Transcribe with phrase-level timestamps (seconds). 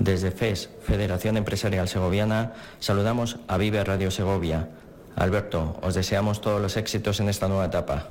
[0.00, 4.66] Desde FES, Federación Empresarial Segoviana, saludamos a Vive Radio Segovia.
[5.14, 8.09] Alberto, os deseamos todos los éxitos en esta nueva etapa.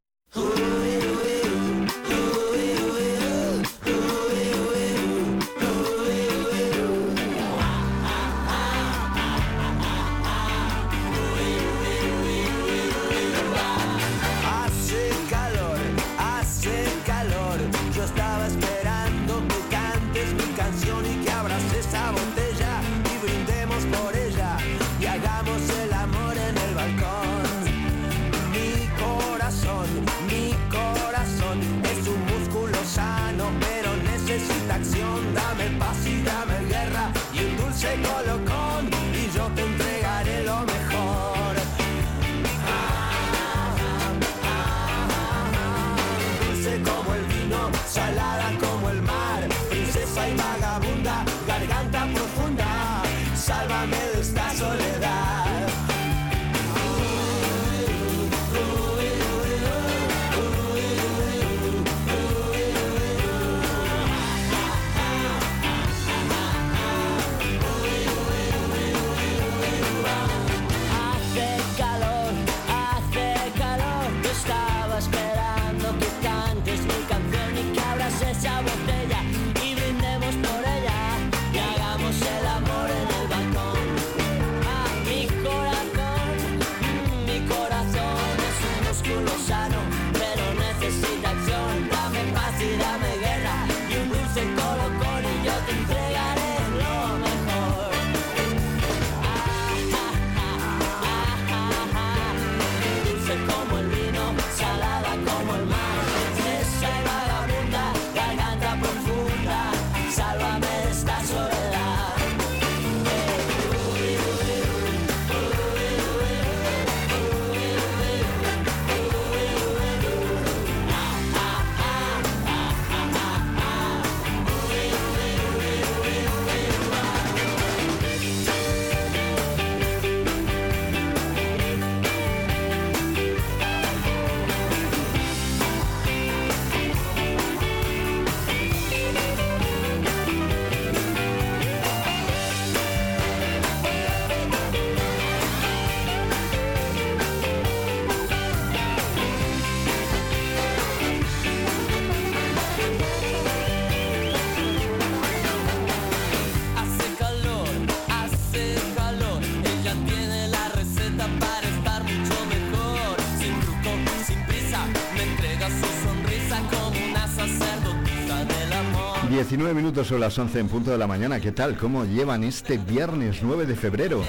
[169.47, 171.39] Minutos son las 11 en punto de la mañana.
[171.39, 171.77] ¿Qué tal?
[171.77, 174.21] ¿Cómo llevan este viernes 9 de febrero?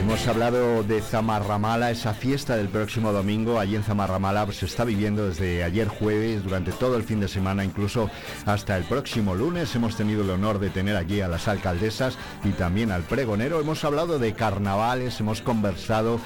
[0.00, 3.60] Hemos hablado de Zamarramala, esa fiesta del próximo domingo.
[3.60, 7.28] Allí en Zamarramala pues, se está viviendo desde ayer jueves, durante todo el fin de
[7.28, 8.10] semana, incluso
[8.46, 9.74] hasta el próximo lunes.
[9.74, 13.60] Hemos tenido el honor de tener aquí a las alcaldesas y también al pregonero.
[13.60, 16.18] Hemos hablado de carnavales, hemos conversado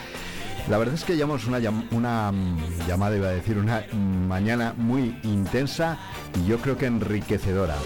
[0.68, 1.58] la verdad es que llevamos una,
[1.90, 5.98] una mm, llamada, iba a decir, una mañana muy intensa
[6.34, 7.76] y yo creo que enriquecedora.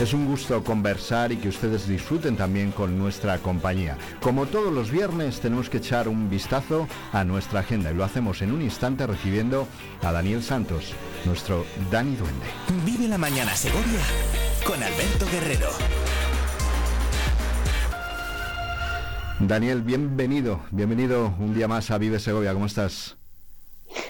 [0.00, 3.96] Es un gusto conversar y que ustedes disfruten también con nuestra compañía.
[4.20, 8.42] Como todos los viernes tenemos que echar un vistazo a nuestra agenda y lo hacemos
[8.42, 9.66] en un instante recibiendo
[10.02, 12.46] a Daniel Santos, nuestro Dani Duende.
[12.84, 14.00] Vive la mañana Segovia
[14.64, 15.70] con Alberto Guerrero.
[19.40, 23.16] Daniel, bienvenido, bienvenido un día más a Vive Segovia, ¿cómo estás?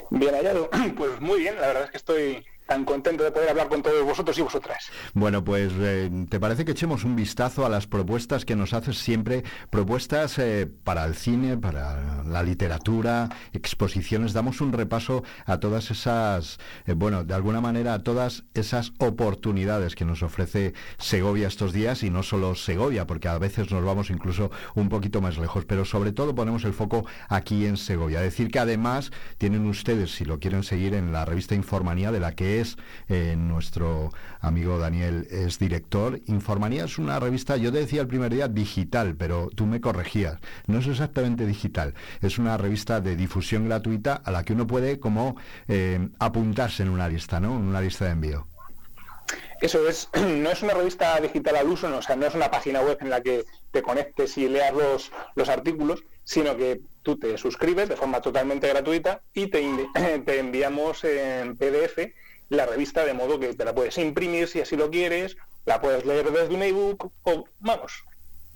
[0.09, 3.68] Bien hallado, pues muy bien, la verdad es que estoy tan contento de poder hablar
[3.68, 4.90] con todos vosotros y vosotras.
[5.14, 8.98] Bueno, pues eh, ¿te parece que echemos un vistazo a las propuestas que nos haces
[8.98, 9.42] siempre?
[9.70, 14.34] Propuestas eh, para el cine, para la literatura, exposiciones.
[14.34, 19.94] Damos un repaso a todas esas, eh, bueno, de alguna manera a todas esas oportunidades
[19.94, 24.10] que nos ofrece Segovia estos días y no solo Segovia, porque a veces nos vamos
[24.10, 28.21] incluso un poquito más lejos, pero sobre todo ponemos el foco aquí en Segovia.
[28.21, 32.34] Decir que además tienen ustedes, si lo quieren seguir, en la revista Informanía de la
[32.34, 32.58] que
[33.09, 34.10] eh, nuestro
[34.41, 36.21] amigo Daniel es director.
[36.27, 40.39] Informanía es una revista, yo te decía el primer día digital, pero tú me corregías.
[40.66, 44.99] No es exactamente digital, es una revista de difusión gratuita a la que uno puede
[44.99, 45.37] como
[45.69, 47.57] eh, apuntarse en una lista, ¿no?
[47.57, 48.47] En una lista de envío.
[49.60, 52.51] Eso es, no es una revista digital al uso, no, o sea, no es una
[52.51, 57.19] página web en la que te conectes y leas los, los artículos, sino que tú
[57.19, 59.65] te suscribes de forma totalmente gratuita y te,
[60.25, 61.99] te enviamos en PDF
[62.48, 65.36] la revista de modo que te la puedes imprimir si así lo quieres
[65.66, 68.03] la puedes leer desde un ebook o, vamos,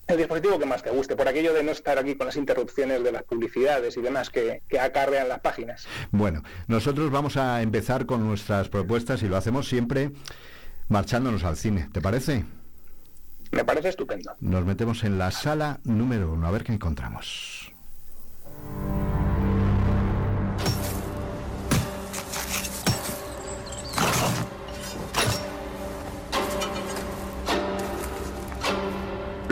[0.07, 3.05] el dispositivo que más te guste, por aquello de no estar aquí con las interrupciones
[3.05, 5.87] de las publicidades y demás que, que, acarrean las páginas.
[6.11, 10.11] Bueno, nosotros vamos a empezar con nuestras propuestas y lo hacemos siempre
[10.89, 12.45] marchándonos al cine, ¿te parece?
[13.53, 14.35] Me parece estupendo.
[14.41, 17.71] Nos metemos en la sala número uno, a ver qué encontramos.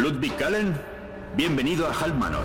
[0.00, 0.74] Ludwig Kallen,
[1.36, 2.44] bienvenido a Hal Manor.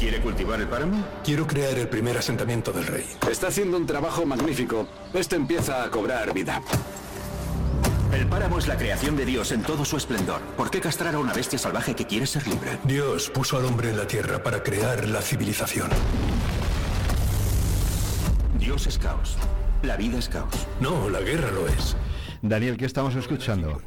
[0.00, 1.04] ¿Quiere cultivar el páramo?
[1.22, 3.06] Quiero crear el primer asentamiento del rey.
[3.30, 4.88] Está haciendo un trabajo magnífico.
[5.14, 6.60] Esto empieza a cobrar vida.
[8.12, 10.40] El páramo es la creación de Dios en todo su esplendor.
[10.56, 12.78] ¿Por qué castrar a una bestia salvaje que quiere ser libre?
[12.82, 15.88] Dios puso al hombre en la tierra para crear la civilización.
[18.58, 19.36] Dios es caos.
[19.82, 20.66] La vida es caos.
[20.80, 21.96] No, la guerra lo es.
[22.44, 23.80] Daniel, ¿qué estamos escuchando?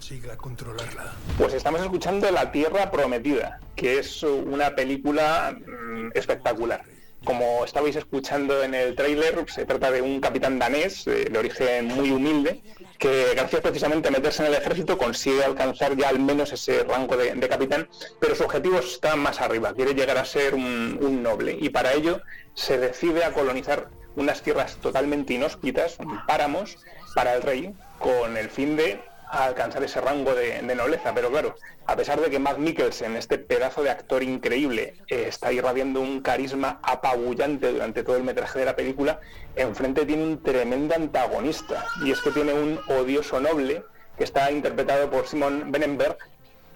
[1.38, 6.82] Pues estamos escuchando La Tierra Prometida, que es una película mmm, espectacular.
[7.26, 11.88] Como estabais escuchando en el tráiler, se trata de un capitán danés eh, de origen
[11.88, 12.62] muy humilde
[12.98, 17.18] que gracias precisamente a meterse en el ejército consigue alcanzar ya al menos ese rango
[17.18, 17.90] de, de capitán,
[18.22, 21.92] pero su objetivo está más arriba, quiere llegar a ser un, un noble y para
[21.94, 22.22] ello
[22.54, 26.78] se decide a colonizar unas tierras totalmente inhóspitas, páramos,
[27.16, 31.14] para el rey, con el fin de alcanzar ese rango de, nobleza.
[31.16, 31.56] Pero claro,
[31.88, 36.22] a pesar de que Matt Mikkelsen, este pedazo de actor increíble, eh, está irradiando un
[36.22, 39.20] carisma apabullante durante todo el metraje de la película,
[39.56, 41.86] enfrente tiene un tremendo antagonista.
[42.04, 43.84] Y es que tiene un odioso noble
[44.18, 46.18] que está interpretado por Simon Benenberg,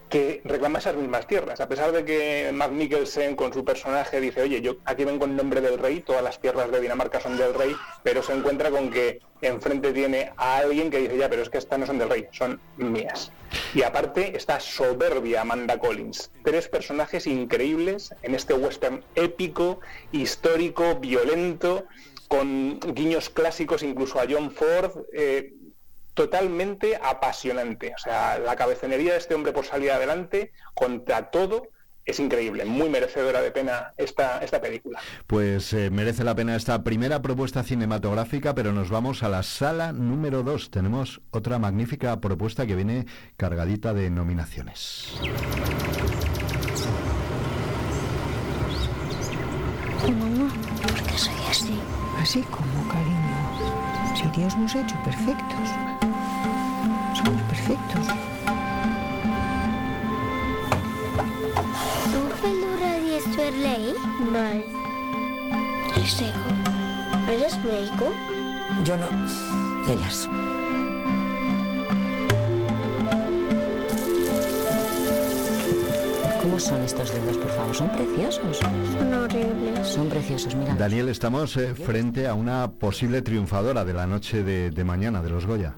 [0.09, 1.61] que reclama esas mismas tierras.
[1.61, 5.35] A pesar de que Matt Mikkelsen con su personaje dice, oye, yo aquí vengo en
[5.35, 8.89] nombre del rey, todas las tierras de Dinamarca son del rey, pero se encuentra con
[8.89, 12.09] que enfrente tiene a alguien que dice, ya, pero es que estas no son del
[12.09, 13.31] rey, son mías.
[13.73, 16.31] Y aparte está soberbia Amanda Collins.
[16.43, 19.79] Tres personajes increíbles en este western épico,
[20.11, 21.85] histórico, violento,
[22.27, 25.05] con guiños clásicos incluso a John Ford.
[25.13, 25.53] Eh,
[26.13, 27.93] totalmente apasionante.
[27.95, 31.69] O sea, la cabezonería de este hombre por salir adelante contra todo
[32.09, 34.99] es increíble, muy merecedora de pena esta, esta película.
[35.27, 39.91] Pues eh, merece la pena esta primera propuesta cinematográfica, pero nos vamos a la sala
[39.91, 40.71] número 2.
[40.71, 43.05] Tenemos otra magnífica propuesta que viene
[43.37, 45.19] cargadita de nominaciones.
[50.07, 50.51] Mamá,
[50.81, 51.79] ¿por qué soy así?
[52.19, 54.15] Así como, cariño.
[54.15, 55.69] Si Dios nos ha hecho perfectos.
[57.15, 58.28] Somos perfectos.
[63.51, 64.63] Lei?
[67.29, 68.13] ¿eres médico?
[68.83, 69.07] Yo no.
[69.91, 70.29] Ellas.
[76.41, 77.75] ¿Cómo son estos dedos, por favor?
[77.75, 78.57] ¿Son preciosos?
[78.57, 79.87] Son horribles.
[79.87, 80.75] Son preciosos, mira.
[80.75, 85.29] Daniel, estamos eh, frente a una posible triunfadora de la noche de, de mañana de
[85.29, 85.73] los Goya.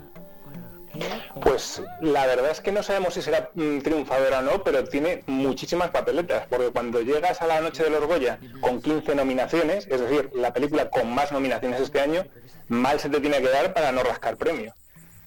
[1.62, 5.24] Pues la verdad es que no sabemos si será mm, triunfadora o no, pero tiene
[5.28, 10.02] muchísimas papeletas, porque cuando llegas a la noche de los Goya con 15 nominaciones, es
[10.02, 12.26] decir, la película con más nominaciones este año,
[12.68, 14.74] mal se te tiene que dar para no rascar premio.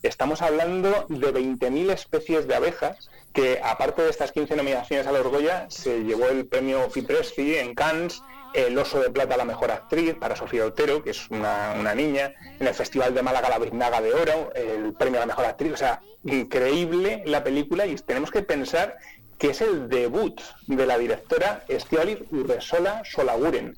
[0.03, 5.23] Estamos hablando de 20.000 especies de abejas que, aparte de estas 15 nominaciones a los
[5.29, 8.23] Goya, se llevó el premio Fipresci en Cannes,
[8.55, 11.95] el Oso de Plata a la Mejor Actriz para Sofía Otero, que es una, una,
[11.95, 15.45] niña, en el Festival de Málaga la Biznaga de Oro, el premio a la Mejor
[15.45, 18.97] Actriz, o sea, increíble la película y tenemos que pensar
[19.39, 23.77] que es el debut de la directora Estialis Urresola Solaguren.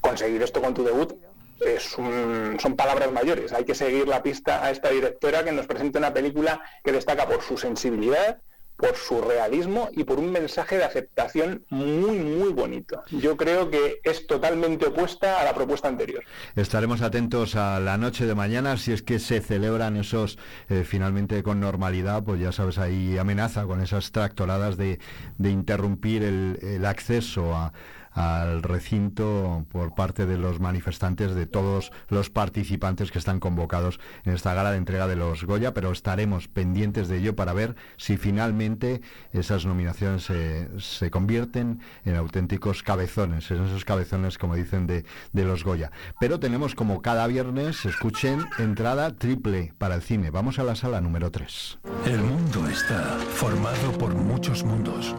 [0.00, 1.14] Conseguir esto con tu debut
[1.60, 3.52] es son palabras mayores.
[3.52, 7.26] Hay que seguir la pista a esta directora que nos presenta una película que destaca
[7.26, 8.40] por su sensibilidad,
[8.78, 13.02] por su realismo y por un mensaje de aceptación muy, muy bonito.
[13.10, 16.22] Yo creo que es totalmente opuesta a la propuesta anterior.
[16.54, 21.42] Estaremos atentos a la noche de mañana, si es que se celebran esos eh, finalmente
[21.42, 25.00] con normalidad, pues ya sabes, ahí amenaza con esas tractoradas de,
[25.38, 27.72] de interrumpir el, el acceso a
[28.18, 34.34] al recinto por parte de los manifestantes, de todos los participantes que están convocados en
[34.34, 38.16] esta gala de entrega de los Goya, pero estaremos pendientes de ello para ver si
[38.16, 45.04] finalmente esas nominaciones se, se convierten en auténticos cabezones, en esos cabezones, como dicen, de,
[45.32, 45.92] de los Goya.
[46.18, 50.30] Pero tenemos como cada viernes, escuchen, entrada triple para el cine.
[50.30, 51.78] Vamos a la sala número 3.
[52.06, 55.14] El mundo está formado por muchos mundos.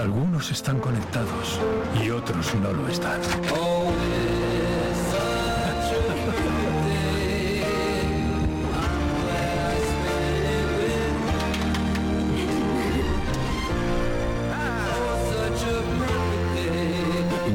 [0.00, 1.60] Algunos están conectados
[2.02, 3.20] y otros no lo están.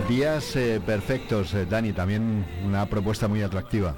[0.08, 3.96] Días eh, perfectos, eh, Dani, también una propuesta muy atractiva.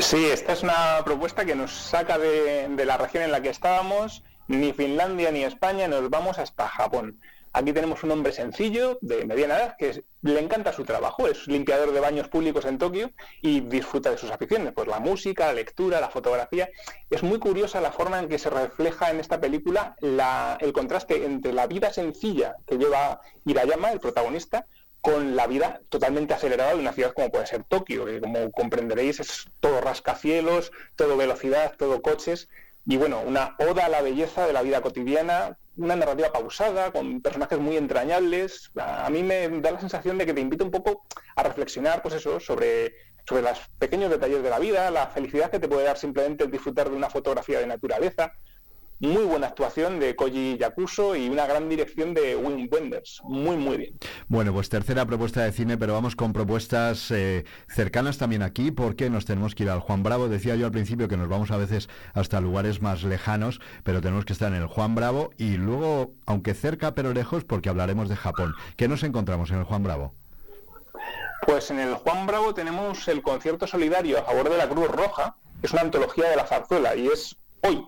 [0.00, 4.24] Sí, esta es una propuesta que nos saca de la región en la que estábamos
[4.48, 7.20] ni Finlandia ni España, nos vamos hasta Japón.
[7.54, 11.92] Aquí tenemos un hombre sencillo, de mediana edad, que le encanta su trabajo, es limpiador
[11.92, 13.10] de baños públicos en Tokio
[13.42, 16.70] y disfruta de sus aficiones, pues la música, la lectura, la fotografía.
[17.10, 21.52] Es muy curiosa la forma en que se refleja en esta película el contraste entre
[21.52, 24.66] la vida sencilla que lleva Hirayama, el protagonista,
[25.02, 29.18] con la vida totalmente acelerada de una ciudad como puede ser Tokio, que como comprenderéis
[29.18, 32.48] es todo rascacielos, todo velocidad, todo coches,
[32.84, 37.22] y bueno, una oda a la belleza de la vida cotidiana, una narrativa pausada, con
[37.22, 38.70] personajes muy entrañables.
[38.76, 41.04] A mí me da la sensación de que te invita un poco
[41.36, 42.94] a reflexionar, pues eso, sobre,
[43.26, 46.50] sobre los pequeños detalles de la vida, la felicidad que te puede dar simplemente el
[46.50, 48.32] disfrutar de una fotografía de naturaleza,
[49.02, 53.20] muy buena actuación de Koji Yakuso y una gran dirección de Wim Wenders.
[53.24, 53.98] Muy, muy bien.
[54.28, 59.10] Bueno, pues tercera propuesta de cine, pero vamos con propuestas eh, cercanas también aquí, porque
[59.10, 60.28] nos tenemos que ir al Juan Bravo.
[60.28, 64.24] Decía yo al principio que nos vamos a veces hasta lugares más lejanos, pero tenemos
[64.24, 68.16] que estar en el Juan Bravo y luego, aunque cerca pero lejos, porque hablaremos de
[68.16, 68.54] Japón.
[68.76, 70.14] ¿Qué nos encontramos en el Juan Bravo?
[71.44, 75.36] Pues en el Juan Bravo tenemos el concierto solidario a favor de la Cruz Roja,
[75.60, 77.84] es una antología de la zarzuela y es hoy,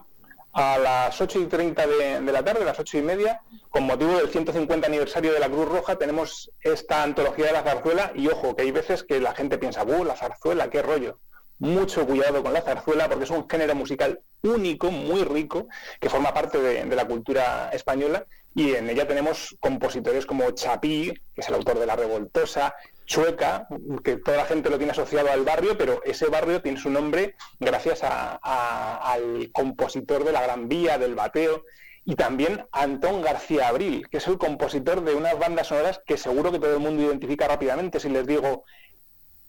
[0.55, 4.29] a las 8 y 30 de, la tarde, las 8 y media, con motivo del
[4.29, 8.13] 150 aniversario de la Cruz Roja, tenemos esta antología de la zarzuela.
[8.15, 11.19] Y ojo, que hay veces que la gente piensa, ¡buh, la zarzuela, qué rollo!
[11.59, 15.67] Mucho cuidado con la zarzuela porque es un género musical único, muy rico,
[16.01, 18.25] que forma parte de, de la cultura española.
[18.55, 23.69] Y en ella tenemos compositores como Chapí, que es el autor de La Revoltosa, Chueca,
[24.03, 27.37] que toda la gente lo tiene asociado al barrio, pero ese barrio tiene su nombre
[27.61, 31.65] gracias al compositor de la Gran Vía, del Bateo,
[32.05, 36.53] y también Antón García Abril, que es el compositor de unas bandas sonoras que seguro
[36.53, 38.65] que todo el mundo identifica rápidamente si les digo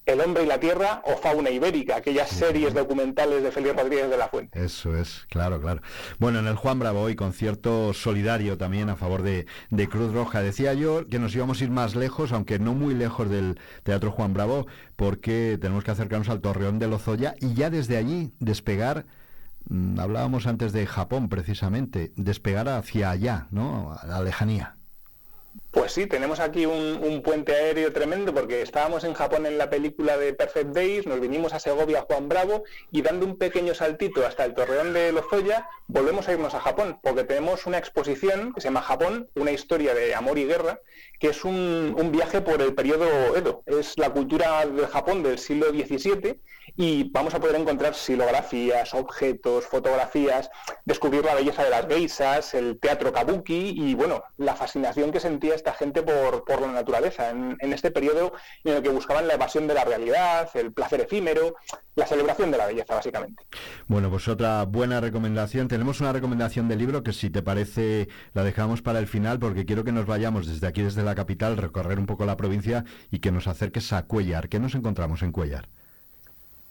[0.06, 4.18] el hombre y la tierra o Fauna Ibérica, aquellas series documentales de Félix Rodríguez de
[4.18, 4.64] la Fuente.
[4.64, 5.82] Eso es, claro, claro.
[6.20, 10.42] Bueno, en el Juan Bravo hoy concierto solidario también a favor de, de, Cruz Roja.
[10.42, 14.12] Decía yo que nos íbamos a ir más lejos, aunque no muy lejos del Teatro
[14.12, 19.06] Juan Bravo, porque tenemos que acercarnos al Torreón de Lozoya y ya desde allí despegar
[19.70, 23.94] mm, hablábamos antes de Japón precisamente, despegar hacia allá, ¿no?
[24.00, 24.75] A la lejanía.
[25.76, 30.18] Pues sí, tenemos aquí un, puente aéreo tremendo porque estábamos en Japón en la película
[30.18, 34.46] de Perfect Days, nos vinimos a Segovia, Juan Bravo, y dando un pequeño saltito hasta
[34.46, 38.70] el Torreón de Lozoya, volvemos a irnos a Japón, porque tenemos una exposición que se
[38.70, 40.80] llama Japón, una historia de amor y guerra,
[41.20, 43.62] que es un, un viaje por el periodo Edo.
[43.66, 46.40] Es la cultura de Japón del siglo XVII
[46.78, 50.50] y vamos a poder encontrar silografías, objetos, fotografías,
[50.84, 55.56] descubrir la belleza de las geisas, el teatro kabuki y, bueno, la fascinación que sentía
[55.56, 59.36] esta gente por, por la naturaleza en, en, este periodo en el que buscaban la
[59.36, 61.56] evasión de la realidad, el placer efímero,
[61.96, 63.44] la celebración de la belleza, básicamente.
[63.88, 65.68] Bueno, pues otra buena recomendación.
[65.68, 69.66] Tenemos una recomendación de libro que, si te parece, la dejamos para el final porque
[69.66, 73.20] quiero que nos vayamos desde aquí, desde la capital, recorrer un poco la provincia y
[73.20, 74.50] que nos acerques a Cuellar.
[74.50, 75.70] ¿Qué nos encontramos en Cuellar?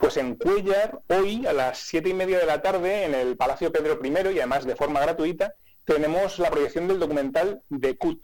[0.05, 3.73] Pues en Cuellar, hoy a las siete y media de la tarde, en el Palacio
[3.73, 5.55] Pedro I, y además de forma gratuita,
[5.87, 8.23] tenemos la proyección del documental de CUT,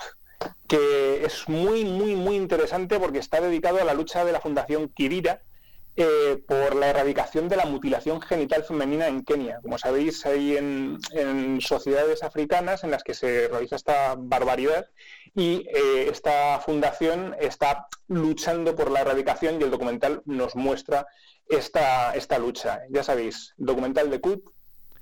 [0.68, 4.90] que es muy, muy, muy interesante porque está dedicado a la lucha de la Fundación
[4.90, 5.40] Kirira
[6.02, 9.61] eh, por la erradicación de la mutilación genital femenina en Kenia.
[9.61, 10.99] Como sabéis, hay en,
[11.61, 14.87] sociedades africanas en las que se realiza esta barbaridad
[15.35, 21.07] y eh, esta fundación está luchando por la erradicación y el documental nos muestra
[21.50, 22.80] esta, esta lucha.
[22.88, 24.42] Ya sabéis, documental de CUT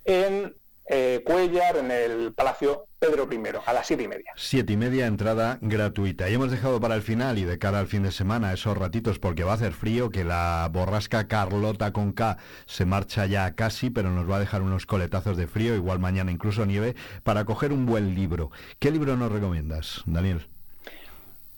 [0.05, 0.57] en
[0.89, 4.33] eh, Cuellar, en el Palacio Pedro I, a las siete y media.
[4.37, 6.29] Siete y media, entrada gratuita.
[6.29, 9.19] Y hemos dejado para el final y de cara al fin de semana esos ratitos
[9.19, 13.91] porque va a hacer frío, que la borrasca Carlota con K se marcha ya casi,
[13.91, 17.73] pero nos va a dejar unos coletazos de frío, igual mañana incluso nieve, para coger
[17.73, 18.51] un buen libro.
[18.79, 20.49] ¿Qué libro nos recomiendas, Daniel?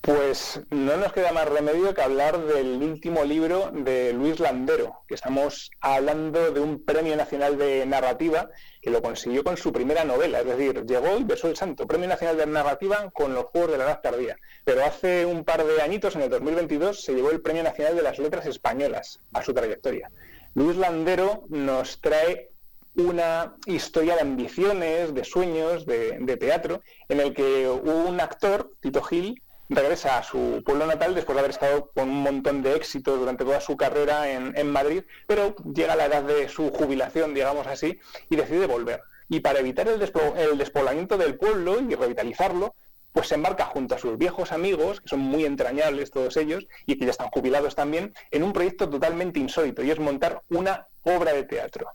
[0.03, 5.15] Pues no nos queda más remedio que hablar del último libro de Luis Landero, que
[5.15, 8.49] estamos hablando de un premio nacional de narrativa
[8.81, 12.09] que lo consiguió con su primera novela, es decir, llegó y besó el santo, premio
[12.09, 14.39] nacional de narrativa con los Juegos de la Edad Tardía.
[14.65, 18.03] Pero hace un par de añitos, en el 2022, se llevó el premio nacional de
[18.03, 20.11] las letras españolas a su trayectoria.
[20.55, 22.49] Luis Landero nos trae
[22.97, 26.81] una historia de ambiciones, de sueños, de, de teatro,
[27.11, 31.53] en el que un actor, Tito Gil, regresa a su pueblo natal después de haber
[31.53, 35.97] estado con un montón de éxitos durante toda su carrera en, Madrid, pero llega a
[35.97, 37.99] la edad de su jubilación, digamos así,
[38.29, 39.03] y decide volver.
[39.29, 42.75] Y para evitar el, el despoblamiento del pueblo y revitalizarlo,
[43.13, 46.99] pues se embarca junto a sus viejos amigos, que son muy entrañables todos ellos, y
[46.99, 51.33] que ya están jubilados también, en un proyecto totalmente insólito, y es montar una obra
[51.33, 51.89] de teatro.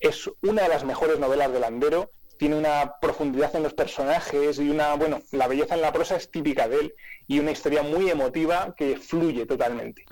[0.00, 4.68] Es una de las mejores novelas de Landero, tiene una profundidad en los personajes y
[4.68, 6.94] una, bueno, la belleza en la prosa es típica de él,
[7.26, 10.04] y una historia muy emotiva que fluye totalmente.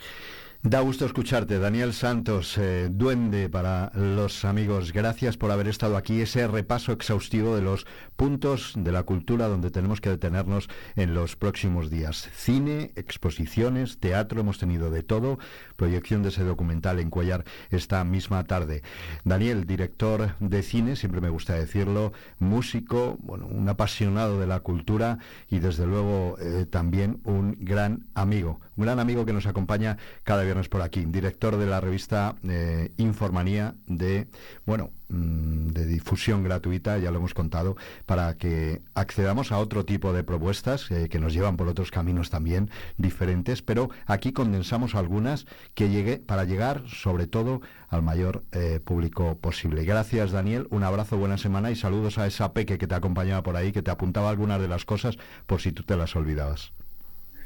[0.64, 4.93] Da gusto escucharte, Daniel Santos, eh, duende para los amigos.
[4.93, 6.21] Gracias por haber estado aquí.
[6.21, 11.35] Ese repaso exhaustivo de los puntos de la cultura donde tenemos que detenernos en los
[11.35, 12.31] próximos días.
[12.33, 15.41] Cine, exposiciones, teatro, hemos tenido de todo.
[15.83, 18.85] Proyección de ese documental en Cuellar esta misma tarde.
[19.25, 25.19] Daniel, director de cine, siempre me gusta decirlo, músico, bueno, un apasionado de la cultura
[25.51, 28.61] y desde luego eh, también un gran amigo.
[28.77, 32.93] Un gran amigo que nos acompaña cada viernes por aquí, director de la revista eh,
[32.97, 34.29] Informanía de,
[34.65, 37.76] bueno, de difusión gratuita, ya lo hemos contado,
[38.07, 42.31] para que accedamos a otro tipo de propuestas eh, que nos llevan por otros caminos
[42.31, 48.81] también diferentes, pero aquí condensamos algunas que llegue para llegar sobre todo al mayor eh,
[48.83, 49.85] público posible.
[49.85, 53.57] Gracias Daniel, un abrazo, buena semana y saludos a esa peque que te acompañaba por
[53.57, 56.73] ahí, que te apuntaba algunas de las cosas por si tú te las olvidabas.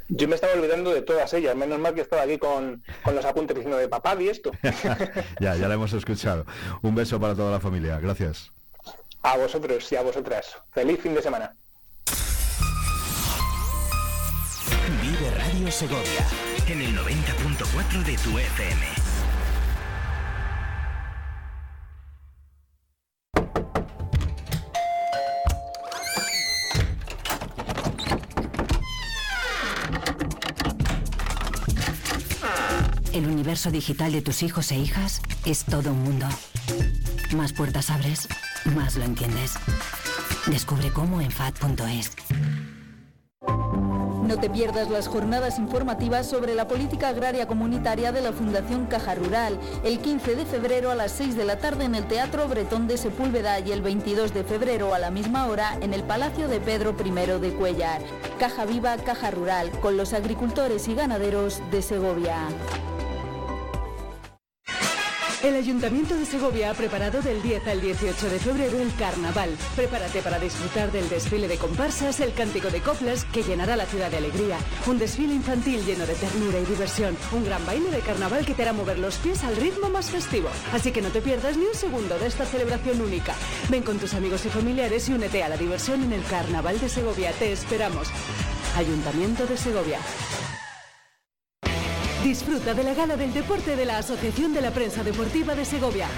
[0.09, 2.83] Yo me estaba olvidando de todas ellas, menos mal que estaba aquí con,
[3.13, 4.53] los apuntes diciendo de papá y esto.
[5.41, 6.47] ya, ya lo hemos escuchado.
[6.83, 8.53] Un beso para toda la familia, gracias.
[9.23, 10.57] A vosotros y a vosotras.
[10.71, 11.53] Feliz fin de semana.
[15.03, 16.27] Vive Radio Segovia
[16.69, 19.06] en el 90.4 de tu FM.
[33.57, 36.27] Universo digital de tus hijos e hijas es todo un mundo.
[37.35, 38.29] Más puertas abres,
[38.75, 39.55] más lo entiendes.
[40.45, 42.13] Descubre cómo en FAD.es.
[44.27, 49.15] No te pierdas las jornadas informativas sobre la política agraria comunitaria de la Fundación Caja
[49.15, 52.87] Rural, el 15 de febrero a las 6 de la tarde en el Teatro Bretón
[52.87, 56.61] de Sepúlveda y el 22 de febrero a la misma hora en el Palacio de
[56.61, 58.03] Pedro I de Cuellar.
[58.39, 62.49] Caja Viva, Caja Rural, con los agricultores y ganaderos de Segovia.
[65.47, 69.51] El Ayuntamiento de Segovia ha preparado del 10 al 18 de febrero el Carnaval.
[69.77, 74.11] Prepárate para disfrutar del desfile de comparsas, el cántico de coplas que llenará la ciudad
[74.11, 78.45] de alegría, un desfile infantil lleno de ternura y diversión, un gran baile de carnaval
[78.45, 80.49] que te hará mover los pies al ritmo más festivo.
[80.73, 83.37] Así que no te pierdas ni un segundo de esta celebración única.
[83.69, 86.89] Ven con tus amigos y familiares y únete a la diversión en el Carnaval de
[86.89, 87.31] Segovia.
[87.31, 88.09] Te esperamos.
[88.77, 90.01] Ayuntamiento de Segovia.
[92.27, 96.09] Disfruta de la gala del deporte de la Asociación de la Prensa Deportiva de Segovia.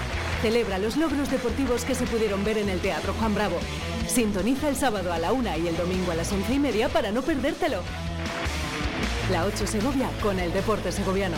[0.41, 3.59] Celebra los logros deportivos que se pudieron ver en el Teatro Juan Bravo.
[4.07, 7.11] Sintoniza el sábado a la una y el domingo a las once y media para
[7.11, 7.83] no perdértelo.
[9.31, 11.37] La 8 Segovia con el deporte segoviano.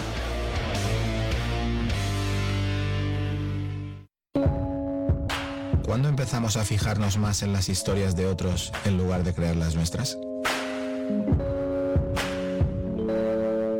[5.84, 9.75] ¿Cuándo empezamos a fijarnos más en las historias de otros en lugar de crear las
[9.75, 10.17] nuestras?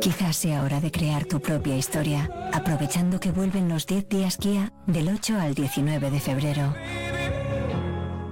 [0.02, 4.72] Quizás sea hora de crear tu propia historia, aprovechando que vuelven los 10 días Kia
[4.84, 6.74] del 8 al 19 de febrero.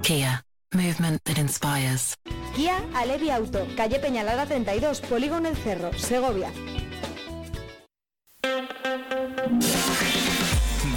[0.03, 2.17] Kia, movement that inspires.
[2.57, 6.51] Kia Alevi Auto, calle Peñalada 32, Polígono El Cerro, Segovia.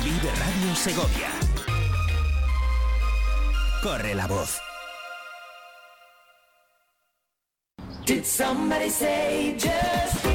[0.03, 1.29] Vive Radio Segovia.
[3.81, 4.59] Corre la voz.
[8.05, 10.34] Did somebody say just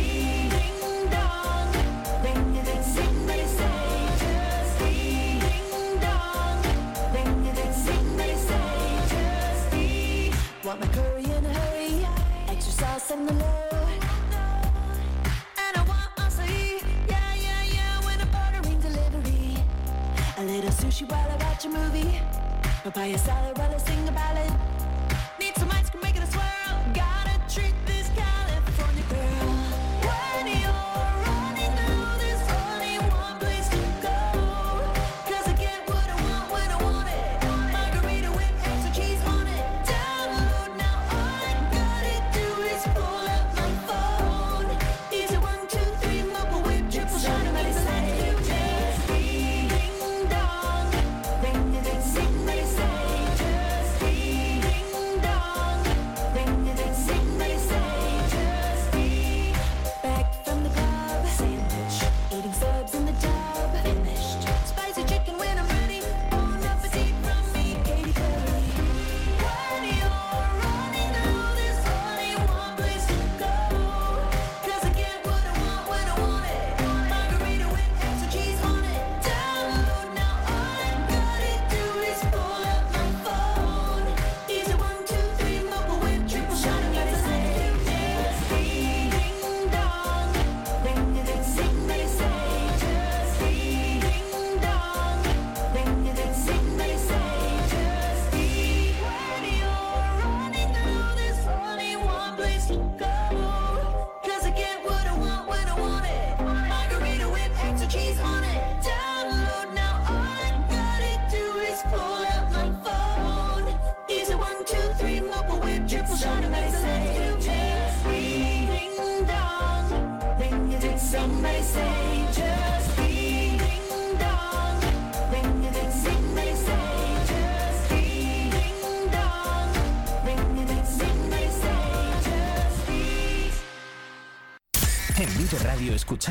[22.99, 23.58] by your side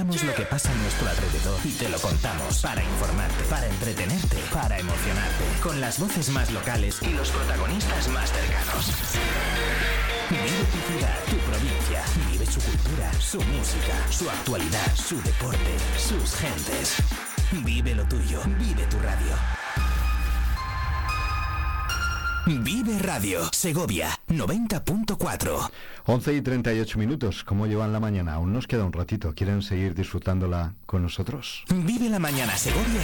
[0.08, 4.78] Lo que pasa a nuestro alrededor y te lo contamos para informarte, para entretenerte, para
[4.78, 8.90] emocionarte, con las voces más locales y los protagonistas más cercanos.
[10.30, 16.34] Vive tu ciudad, tu provincia, vive su cultura, su música, su actualidad, su deporte, sus
[16.36, 16.96] gentes.
[17.62, 19.57] Vive lo tuyo, vive tu radio.
[22.48, 25.70] Vive Radio, Segovia 90.4.
[26.06, 27.44] 11 y 38 minutos.
[27.44, 28.34] ¿Cómo llevan la mañana?
[28.34, 29.34] Aún nos queda un ratito.
[29.34, 31.64] ¿Quieren seguir disfrutándola con nosotros?
[31.68, 33.02] Vive la mañana Segovia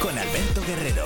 [0.00, 1.04] con Alberto Guerrero.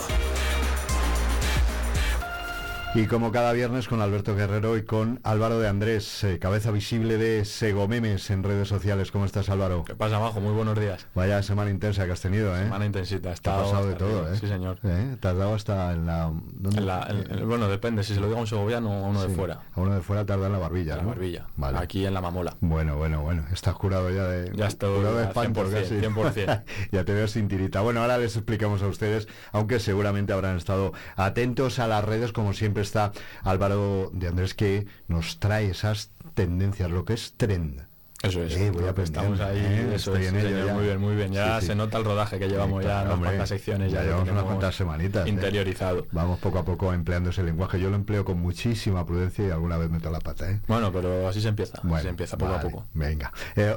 [2.97, 7.19] Y como cada viernes con Alberto Guerrero y con Álvaro de Andrés, eh, cabeza visible
[7.19, 9.11] de Segomemes en redes sociales.
[9.11, 9.85] ¿Cómo estás, Álvaro?
[9.85, 10.41] ¿Qué pasa, Majo?
[10.41, 11.07] Muy buenos días.
[11.15, 12.63] Vaya semana intensa que has tenido, ¿eh?
[12.63, 13.35] Semana intensita.
[13.35, 14.39] Te ha pasado de todo, ¿eh?
[14.41, 14.79] Sí, señor.
[14.83, 15.19] ¿Eh?
[15.21, 16.33] Te has dado hasta en la...
[16.55, 16.79] ¿dónde?
[16.81, 19.09] En la- en- en- bueno, depende, si se lo digo a un segoviano o a
[19.09, 19.61] uno de fuera.
[19.75, 21.09] A uno de fuera tarda en la barbilla, En la ¿no?
[21.11, 21.47] barbilla.
[21.59, 21.79] Vale.
[21.79, 22.57] Aquí en la mamola.
[22.63, 23.45] Bueno, bueno, bueno.
[23.53, 24.57] Estás curado ya de...
[24.57, 25.95] Ya estoy curado de espanto, 100%, casi.
[25.97, 26.63] 100%.
[26.93, 27.83] ya te veo sin tirita.
[27.83, 32.55] Bueno, ahora les explicamos a ustedes, aunque seguramente habrán estado atentos a las redes, como
[32.55, 37.85] siempre está Álvaro de Andrés, que nos trae esas tendencias, lo que es trend.
[38.23, 38.57] Eso es.
[38.57, 39.59] Eh, voy que aprendiendo, estamos ahí.
[39.59, 39.95] ¿eh?
[39.95, 40.75] Eso Estoy es, en sí, ello señor, ya.
[40.75, 41.33] Muy bien, muy bien.
[41.33, 41.67] Ya Sí, sí.
[41.67, 43.93] se nota el rodaje que llevamos Sí, ya en unas cuantas secciones.
[43.93, 45.27] Ya llevamos unas cuantas semanitas.
[45.27, 45.31] ¿eh?
[45.31, 46.07] Interiorizado.
[46.13, 47.79] Vamos poco a poco empleando ese lenguaje.
[47.79, 50.61] Yo lo empleo con muchísima prudencia y alguna vez meto la pata, ¿eh?
[50.67, 51.79] Bueno, pero así se empieza.
[51.85, 52.87] así se empieza poco vale, a poco.
[52.95, 53.33] Venga.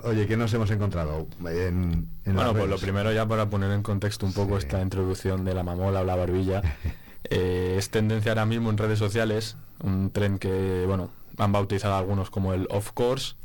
[0.05, 3.83] Oye, ¿qué nos hemos encontrado en, en Bueno, pues lo primero ya para poner en
[3.83, 6.61] contexto un poco esta introducción de la mamola o la barbilla,
[7.25, 12.29] eh, es tendencia ahora mismo en redes sociales, un tren que, bueno, han bautizado algunos
[12.29, 13.35] como el of course,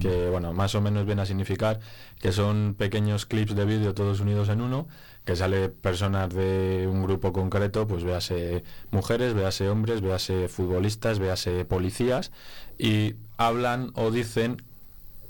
[0.00, 1.78] que, bueno, más o menos viene a significar
[2.20, 4.88] que son pequeños clips de vídeo todos unidos en uno,
[5.24, 11.64] que sale personas de un grupo concreto, pues véase mujeres, véase hombres, véase futbolistas, véase
[11.64, 12.32] policías,
[12.78, 14.62] y hablan o dicen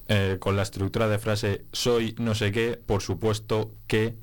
[0.09, 4.15] eh, con la estructura de frase soy no sé qué, por supuesto que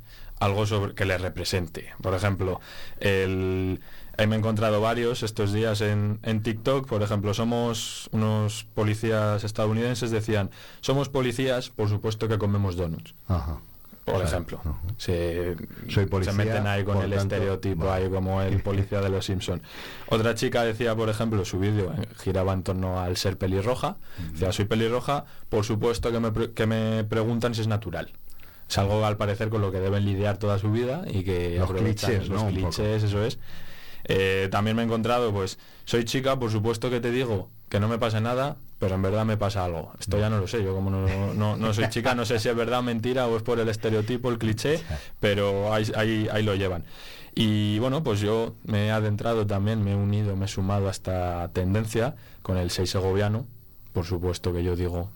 [0.43, 1.93] algo sobre que le represente.
[2.01, 2.59] Por ejemplo,
[2.99, 3.79] el,
[4.17, 10.11] me he encontrado varios estos días en, en TikTok, por ejemplo, somos unos policías estadounidenses,
[10.11, 10.49] decían,
[10.81, 13.15] somos policías, por supuesto que comemos donuts.
[13.27, 13.59] Ajá.
[14.05, 14.61] Por Claro, ejemplo,
[14.97, 15.55] se,
[15.87, 19.25] Soy policía, se meten ahí con el tanto, estereotipo ahí como el policía de los
[19.25, 19.61] Simpson.
[20.09, 23.95] Otra chica decía, por ejemplo, su vídeo eh, giraba en torno al ser pelirroja.
[24.33, 28.11] Decía, soy pelirroja, por supuesto que me, que me preguntan si es natural.
[28.73, 31.71] Es algo al parecer con lo que deben lidiar toda su vida y que Los
[31.71, 32.49] clichés, los ¿no?
[32.49, 32.53] Poco.
[32.53, 33.37] clichés, eso es.
[34.05, 37.87] Eh, también me he encontrado, pues, soy chica, por supuesto que te digo que no
[37.87, 39.91] me pasa nada, pero en verdad me pasa algo.
[39.99, 42.49] Esto ya no lo sé, yo como no, no, no soy chica, no sé si
[42.49, 44.81] es verdad, mentira o es por el estereotipo, el cliché,
[45.19, 46.83] pero ahí, ahí, ahí lo llevan.
[47.35, 50.91] Y bueno, pues yo me he adentrado también, me he unido, me he sumado a
[50.91, 53.45] esta tendencia con el 6 segoviano,
[53.93, 55.11] por supuesto que yo digo...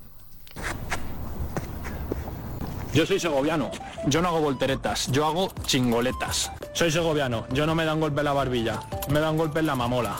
[2.97, 3.69] Yo soy segoviano,
[4.07, 6.51] yo no hago volteretas, yo hago chingoletas.
[6.73, 8.79] Soy segoviano, yo no me dan golpe en la barbilla,
[9.09, 10.15] me dan golpe en la mamola.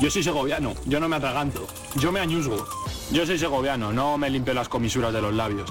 [0.00, 2.68] Yo soy segoviano, yo no me atraganto, yo me añusgo.
[3.10, 5.68] Yo soy segoviano, no me limpio las comisuras de los labios.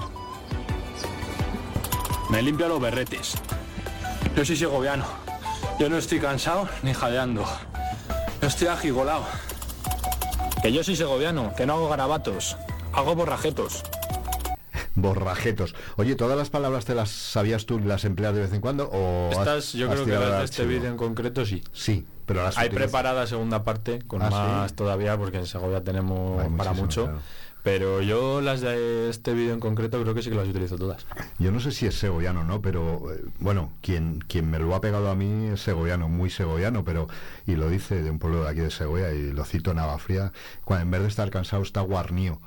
[2.28, 3.36] Me limpio los berretes.
[4.36, 5.06] Yo soy segoviano,
[5.78, 7.42] yo no estoy cansado ni jadeando.
[8.42, 9.24] Yo estoy agigolado.
[10.60, 12.58] Que yo soy segoviano, que no hago garabatos,
[12.92, 13.82] hago borrajetos.
[15.02, 15.74] Borrajetos.
[15.96, 18.88] Oye, ¿todas las palabras te las sabías tú las empleas de vez en cuando?
[18.92, 21.62] O has- Estas, yo creo que las de este vídeo en concreto sí.
[21.72, 24.34] Sí, pero las Hay utilizas- preparada segunda parte, con Ah, ¿sí?
[24.34, 27.04] más todavía, porque en Segovia tenemos Hay para mucho.
[27.04, 27.20] claro.
[27.64, 31.04] Pero yo las de este vídeo en concreto creo que sí que las utilizo todas.
[31.38, 34.80] Yo no sé si es segoviano no, pero eh, bueno, quien, quien me lo ha
[34.80, 37.08] pegado a mí es segoviano, muy segoviano, pero
[37.46, 40.32] y lo dice de un pueblo de aquí de Segovia y lo cito Navafría,
[40.64, 42.40] cuando en vez de estar cansado está guarnío.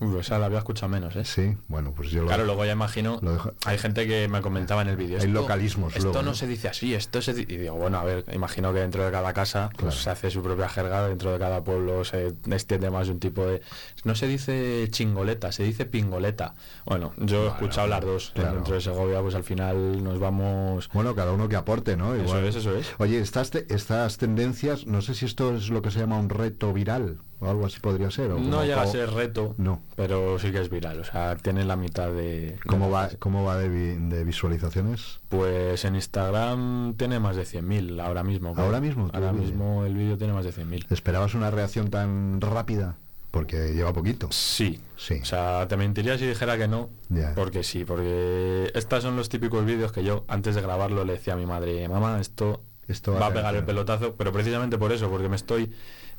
[0.00, 1.24] Uy, esa la había escuchado menos, ¿eh?
[1.24, 4.42] Sí, bueno, pues yo lo Claro, luego ya imagino, lo dejo- hay gente que me
[4.42, 5.16] comentaba en el vídeo.
[5.18, 6.34] Hay "Esto- localismos Esto luego, no, ¿no?
[6.34, 7.42] se dice así, esto se di-".
[7.48, 10.42] Y digo, bueno, a ver, imagino que dentro de cada casa pues, se hace su
[10.42, 13.62] propia jerga, dentro de cada pueblo se extiende más de un tipo de...
[14.04, 16.54] No se dice chingoleta, se dice pingoleta.
[16.84, 18.32] Bueno, yo he escuchado las dos.
[18.34, 18.54] claro.
[18.56, 20.88] Dentro de Segovia, pues al final nos vamos...
[20.92, 22.14] Bueno, cada uno que aporte, ¿no?
[22.14, 22.86] Eso es, eso es.
[22.98, 26.28] Oye, estas, te- estas tendencias, no sé si esto es lo que se llama un
[26.28, 28.30] reto viral o algo así podría ser.
[28.30, 29.80] o No llega a ser reto, No.
[29.94, 31.00] pero sí que es viral.
[31.00, 32.56] O sea, tiene la mitad de...
[32.66, 35.20] ¿Cómo de va, cómo va de, vi- de visualizaciones?
[35.28, 38.54] Pues en Instagram tiene más de 100.000 ahora mismo.
[38.56, 39.08] ¿Ahora mismo?
[39.10, 39.46] ¿Tú Ahora vídeo?
[39.46, 40.86] mismo el vídeo tiene más de 100.000.
[40.90, 42.96] ¿Esperabas una reacción tan rápida?
[43.30, 44.28] Porque lleva poquito.
[44.30, 44.80] Sí.
[44.96, 45.18] Sí.
[45.20, 46.88] O sea, te mentiría si dijera que no.
[47.34, 51.34] Porque sí, porque estos son los típicos vídeos que yo antes de grabarlo le decía
[51.34, 55.10] a mi madre, mamá, esto, Esto va a pegar el pelotazo, pero precisamente por eso,
[55.10, 55.70] porque me estoy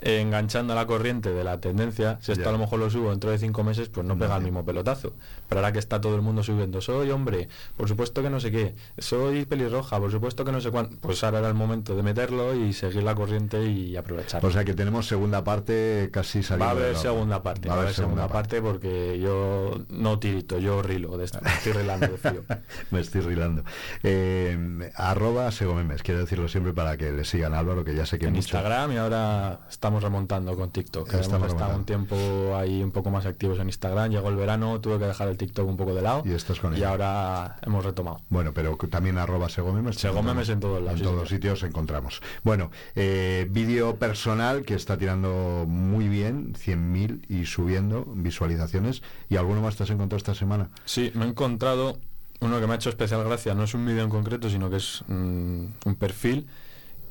[0.01, 3.09] eh, enganchando a la corriente de la tendencia, si esto a lo mejor lo subo
[3.11, 5.13] dentro de cinco meses, pues no, pega el mismo pelotazo.
[5.49, 8.51] Pero ahora que está todo el mundo subiendo, soy hombre, por supuesto que no sé
[8.51, 12.03] qué, soy pelirroja, por supuesto que no sé cuánto, pues ahora era el momento de
[12.03, 14.45] meterlo y seguir la corriente y aprovechar.
[14.45, 16.65] O sea que tenemos segunda parte casi saliendo.
[16.65, 20.81] Va a haber segunda parte, va a haber segunda parte porque yo no tirito, yo
[20.81, 22.43] rilo de esta, estoy rilando de frío.
[22.91, 23.63] Me estoy rilando.
[24.03, 28.19] Eh, arroba segomemes, quiero decirlo siempre para que le sigan a Álvaro, que ya sé
[28.19, 31.13] que en mucho- Instagram y ahora estamos remontando con TikTok.
[31.13, 32.17] Estamos Hemos estado un tiempo
[32.57, 35.65] ahí un poco más activos en Instagram, llegó el verano, tuve que dejar el TikTok
[35.65, 36.89] un poco de lado Y estás con y ello.
[36.89, 38.19] ahora hemos retomado.
[38.27, 39.95] Bueno, pero también arroba segomemes.
[39.95, 41.27] Segomemes en todos lados, En sí, todos señor.
[41.29, 42.21] sitios encontramos.
[42.43, 49.03] Bueno, eh, vídeo personal que está tirando muy bien, 100.000 y subiendo visualizaciones.
[49.29, 50.69] ¿Y alguno más te has encontrado esta semana?
[50.83, 51.97] Sí, me he encontrado
[52.41, 54.75] uno que me ha hecho especial gracia, no es un vídeo en concreto, sino que
[54.75, 56.47] es mm, un perfil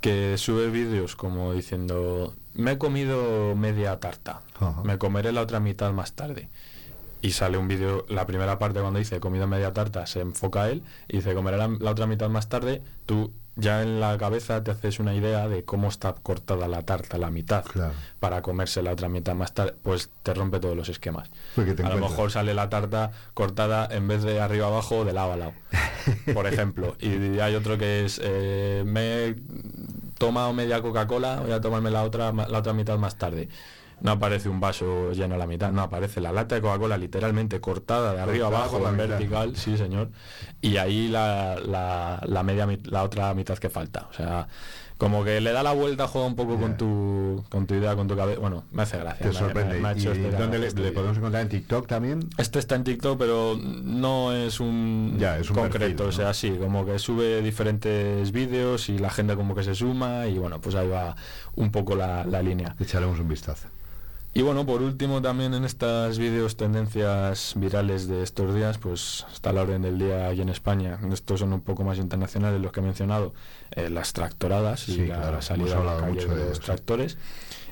[0.01, 4.83] que sube vídeos como diciendo, me he comido media tarta, Ajá.
[4.83, 6.49] me comeré la otra mitad más tarde.
[7.23, 10.63] Y sale un vídeo, la primera parte cuando dice he comido media tarta, se enfoca
[10.65, 14.16] a él y dice comeré la, la otra mitad más tarde, tú ya en la
[14.19, 17.64] cabeza te haces una idea de cómo está cortada la tarta, la mitad,
[18.21, 21.31] para comerse la otra mitad más tarde, pues te rompe todos los esquemas.
[21.55, 25.33] Te a lo mejor sale la tarta cortada en vez de arriba abajo, de lado
[25.33, 25.55] a lado,
[26.35, 26.97] por ejemplo.
[27.01, 29.37] Y hay otro que es, eh, me he
[30.19, 33.49] tomado media Coca-Cola, voy a tomarme la otra, la otra mitad más tarde.
[34.01, 37.61] No aparece un vaso lleno a la mitad, no, aparece la lata de Coca-Cola literalmente
[37.61, 39.09] cortada de arriba Cortada abajo en mitad.
[39.09, 40.11] vertical, sí señor.
[40.61, 44.07] Y ahí la, la, la media la otra mitad que falta.
[44.11, 44.49] O sea,
[44.99, 48.07] como que le da la vuelta, juega un poco con tu con tu idea, con
[48.07, 48.39] tu cabeza.
[48.39, 49.23] Bueno, me hace gracia.
[49.23, 49.75] Te me- sorprende.
[49.77, 52.29] me- me ha hecho ¿Y especial dónde le, este podemos encontrar en TikTok también?
[52.37, 56.09] Este está en TikTok, pero no es un, Ya, es un concreto, perfil, ¿no?
[56.09, 60.27] o sea, sí, como que sube diferentes vídeos y la gente como que se suma
[60.27, 61.17] y bueno, pues ahí va
[61.57, 62.75] un poco la, la línea.
[62.79, 63.69] Echaremos un vistazo.
[64.37, 69.51] Y bueno, por último también en estas vídeos tendencias virales de estos días, pues está
[69.51, 70.99] la orden del día aquí en España.
[71.11, 73.33] Estos son un poco más internacionales los que he mencionado,
[73.70, 77.16] eh, las tractoradas y la claro, salida a la calle mucho de de los tractores.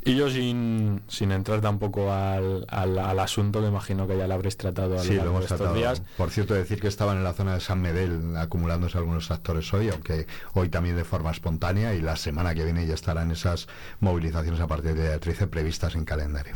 [0.07, 4.35] Y yo sin, sin entrar tampoco al, al, al asunto que imagino que ya lo
[4.35, 5.73] habréis tratado a Sí, lo hemos tratado.
[5.75, 6.03] días.
[6.19, 9.89] Por cierto, decir que estaban en la zona de San Medel acumulándose algunos actores hoy,
[9.89, 13.67] aunque hoy también de forma espontánea y la semana que viene ya estarán esas
[14.01, 16.55] movilizaciones a partir de 13 previstas en calendario.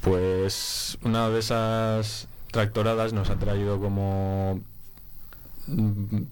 [0.00, 4.60] Pues una de esas tractoradas nos ha traído como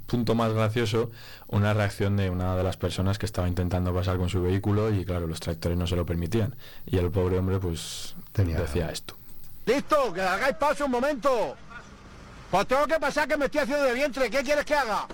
[0.07, 1.11] punto más gracioso
[1.49, 5.05] una reacción de una de las personas que estaba intentando pasar con su vehículo y
[5.05, 6.55] claro, los tractores no se lo permitían.
[6.87, 9.17] Y el pobre hombre pues decía esto.
[9.67, 10.13] ¡Listo!
[10.13, 11.57] ¡Que hagáis paso un momento!
[12.51, 14.29] Pues tengo que pasar que me estoy haciendo de vientre.
[14.29, 15.07] ¿Qué quieres que haga?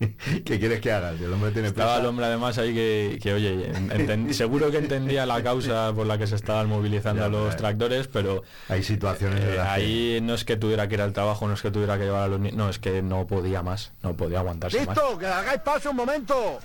[0.44, 1.20] ¿Qué quieres que hagas?
[1.20, 2.00] El hombre tiene Estaba prisa.
[2.02, 3.72] el hombre además ahí que, que, oye,
[4.32, 8.42] seguro que entendía la causa por la que se estaban movilizando Ya, los tractores, pero
[8.68, 11.62] Hay situaciones eh, que- ahí no es que tuviera que ir al trabajo, no es
[11.62, 14.38] que tuviera que llevar a los niños, no, es que no podía más, no podía
[14.38, 14.96] aguantarse más.
[14.96, 15.18] ¡Listo!
[15.18, 16.58] ¡Que hagáis paso un momento!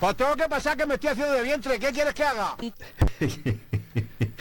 [0.00, 1.78] Pues tengo que pasar que me estoy haciendo de vientre.
[1.78, 2.56] ¿Qué quieres que haga?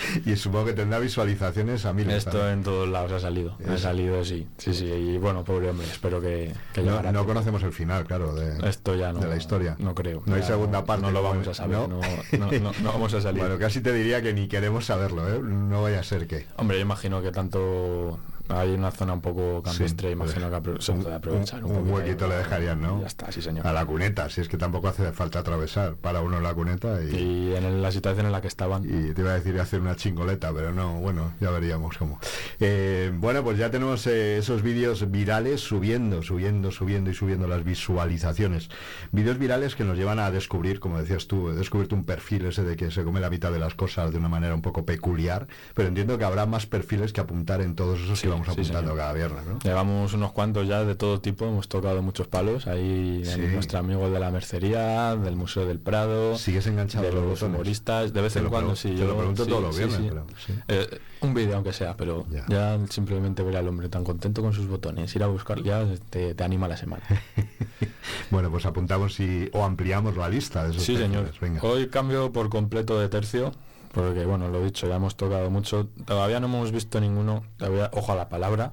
[0.25, 2.25] y supongo que tendrá visualizaciones a miles.
[2.25, 5.87] Esto en todos lados ha salido, ha salido, sí, sí, sí, y bueno, pobre hombre,
[5.87, 9.37] espero que, que No, no conocemos el final, claro, de, Esto ya no, de la
[9.37, 9.75] historia.
[9.79, 10.23] no creo.
[10.25, 11.03] No hay segunda parte.
[11.03, 12.01] No lo vamos a saber, no, no,
[12.51, 13.41] no- no vamos a salir.
[13.41, 15.39] Bueno, casi te diría que ni queremos saberlo, ¿eh?
[15.41, 16.45] No vaya a ser que...
[16.57, 18.19] Hombre, yo imagino que tanto
[18.57, 21.77] hay una zona un poco campestre, Sí, imagino que apro- se puede aprovechar un, un
[21.77, 23.01] poquito huequito le dejarían, ¿no?
[23.01, 23.65] Ya está, sí señor.
[23.65, 27.15] A la cuneta, si es que tampoco hace falta atravesar para uno la cuneta y...
[27.15, 28.83] Y en la situación en la que estaban.
[28.85, 32.19] Y te iba a decir hacer una chingoleta, pero no, bueno, ya veríamos cómo.
[32.59, 37.63] Eh, bueno, pues ya tenemos eh, esos vídeos virales subiendo, subiendo, subiendo y subiendo las
[37.63, 38.69] visualizaciones.
[39.11, 42.63] Vídeos virales que nos llevan a descubrir, como decías tú, he descubierto un perfil ese
[42.63, 45.47] de que se come la mitad de las cosas de una manera un poco peculiar,
[45.73, 49.13] pero entiendo que habrá más perfiles que apuntar en todos esos que vamos apuntando cada
[49.13, 49.59] viernes, ¿no?
[49.59, 52.67] Llevamos unos cuantos ya de todo tipo, hemos tocado muchos palos.
[52.67, 53.39] Ahí Sí.
[53.53, 58.21] nuestro amigo de la mercería, del Museo del Prado, ¿Sigues enganchado de los humoristas, de
[58.21, 58.89] vez en cuando sí.
[58.89, 60.25] te yo- lo pregunto sí, todos los viernes, pero.
[60.67, 62.79] Eh, un vídeo aunque sea, pero ya.
[62.89, 66.43] simplemente ver al hombre tan contento con sus botones, ir a buscar, ya te, te
[66.43, 67.03] anima la semana.
[68.29, 71.31] Bueno, pues apuntamos y, o ampliamos la lista de esos Sí, señor.
[71.39, 71.61] Venga.
[71.63, 73.51] Hoy cambio por completo de tercio,
[73.93, 75.87] porque bueno, lo dicho, ya hemos tocado mucho.
[76.05, 78.71] Todavía no hemos visto ninguno, todavía, ojo a la palabra,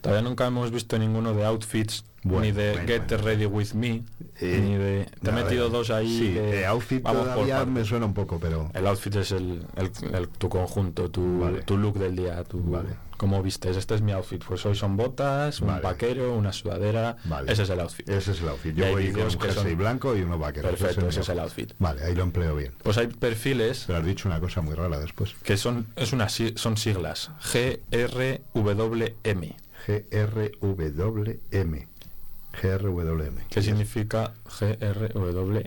[0.00, 4.02] Todavía nunca hemos visto ninguno de outfits, Bueno, ni de bueno, Get Ready With Me,
[4.38, 5.08] Eh, ni de...
[5.22, 6.18] Te he metido dos ahí.
[6.18, 8.70] Sí, de outfit vamos todavía me suena un poco, pero...
[8.74, 12.60] El outfit es el, el- el- tu conjunto, tu, tu look del día, tu,
[13.16, 13.76] cómo vistes.
[13.76, 14.42] Este es mi outfit.
[14.44, 17.16] Pues hoy son botas, un vaquero, una sudadera.
[17.24, 17.52] Vale.
[17.52, 18.08] Ese es el outfit.
[18.08, 18.74] Ese es el outfit.
[18.74, 20.68] Yo voy con un jersey son- blanco y uno vaquero.
[20.70, 21.72] Perfecto, ese es el mi outfit.
[21.78, 22.72] Vale, ahí lo empleo bien.
[22.82, 25.34] Pues hay perfiles Pero has dicho una cosa muy rara después.
[25.42, 27.30] que son, es una, son siglas.
[27.52, 29.54] GRWM.
[29.86, 31.88] G-R-W-M.
[32.60, 33.46] G-R-W-M.
[33.50, 35.62] ¿Qué significa GRWM?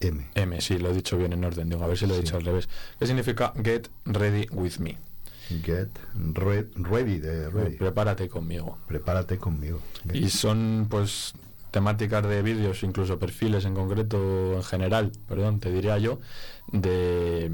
[0.00, 0.60] M.
[0.60, 1.70] sí, lo he dicho bien en orden.
[1.70, 2.68] Digo, a ver si lo he dicho al revés.
[2.98, 4.98] ¿Qué significa Get Ready With Me?
[5.62, 7.76] Get re- ready, de ready.
[7.76, 8.78] Prepárate conmigo.
[8.88, 9.80] Prepárate conmigo.
[10.12, 11.34] Y son pues
[11.70, 16.18] temáticas de vídeos, incluso perfiles en concreto, en general, perdón, te diría yo,
[16.72, 17.50] de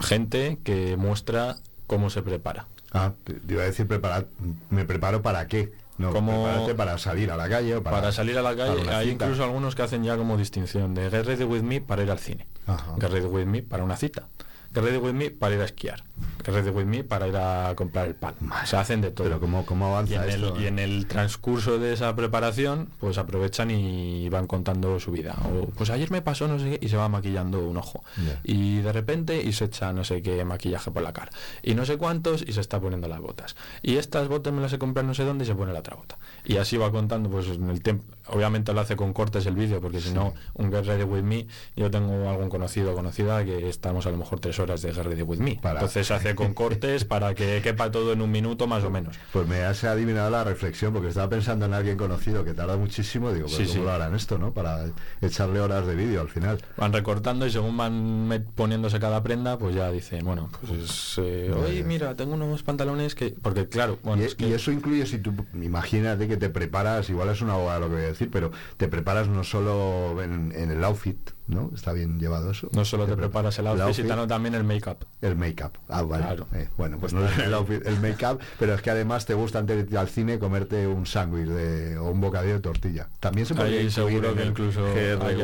[0.00, 1.56] gente que muestra
[1.86, 2.66] cómo se prepara.
[2.92, 4.26] Ah, te iba a decir preparar,
[4.70, 5.72] me preparo para qué.
[5.98, 9.12] No, Como- para salir a la calle o para, Para, salir a la calle, hay
[9.12, 9.24] cita.
[9.24, 12.18] incluso algunos que hacen ya como distinción de Get Ready With Me para ir al
[12.18, 12.94] cine, Ajá.
[13.00, 14.28] Get Ready With Me para una cita,
[14.74, 16.04] Get Ready With Me para ir a esquiar,
[16.44, 18.34] Get Ready With Me para ir a comprar el pan.
[18.64, 19.26] Se hacen de todo.
[19.26, 20.56] Pero cómo, cómo avanza y en, esto.
[20.56, 25.36] el, y en el transcurso de esa preparación, pues aprovechan y van contando su vida.
[25.44, 28.04] O, pues ayer me pasó no sé qué y se va maquillando un ojo.
[28.44, 31.30] Y de repente y se echa no sé qué maquillaje por la cara.
[31.62, 33.56] Y no sé cuántos y se está poniendo las botas.
[33.82, 35.96] Y estas botas me las he comprado no sé dónde y se pone la otra
[35.96, 36.18] bota.
[36.44, 38.04] Y así va contando, pues en el tiempo.
[38.28, 41.46] Obviamente lo hace con cortes el vídeo, porque si no, un Get Ready With Me,
[41.76, 45.04] yo tengo algún conocido o conocida que estamos a lo mejor tres horas de Get
[45.04, 45.60] Ready With Me.
[45.62, 49.16] Entonces se hace con cortes para que quepa todo en un minuto más o menos.
[49.32, 53.32] Pues me has adivinado la reflexión porque estaba pensando en alguien conocido que tarda muchísimo.
[53.32, 53.80] Digo, pues Sí, ¿cómo sí.
[53.80, 54.52] lo harán esto, no?
[54.52, 54.86] Para
[55.20, 56.58] echarle horas de vídeo al final.
[56.76, 61.82] van recortando y según van poniéndose cada prenda, pues ya dicen, bueno, pues eh, hoy
[61.84, 63.30] mira, tengo unos pantalones que...
[63.30, 67.08] Porque claro, bueno, y, es que y eso incluye si tú, imagínate que te preparas,
[67.10, 70.52] igual es una abogada lo que voy a decir, pero te preparas no solo en,
[70.54, 71.70] en el outfit, ¿no?
[71.74, 72.68] Está bien llevado eso.
[72.72, 74.98] no solo te preparas el outfit, sino también el make-up.
[75.20, 75.72] El make-up.
[75.88, 76.24] Ah, vale.
[76.24, 76.46] Claro.
[76.54, 79.84] Eh, bueno, pues no el outfit, el make-up, pero es que además te gusta antes
[79.84, 83.08] de ir al cine comerte un sándwich de, o un bocadillo de tortilla.
[83.20, 84.80] También se incluir seguro que incluso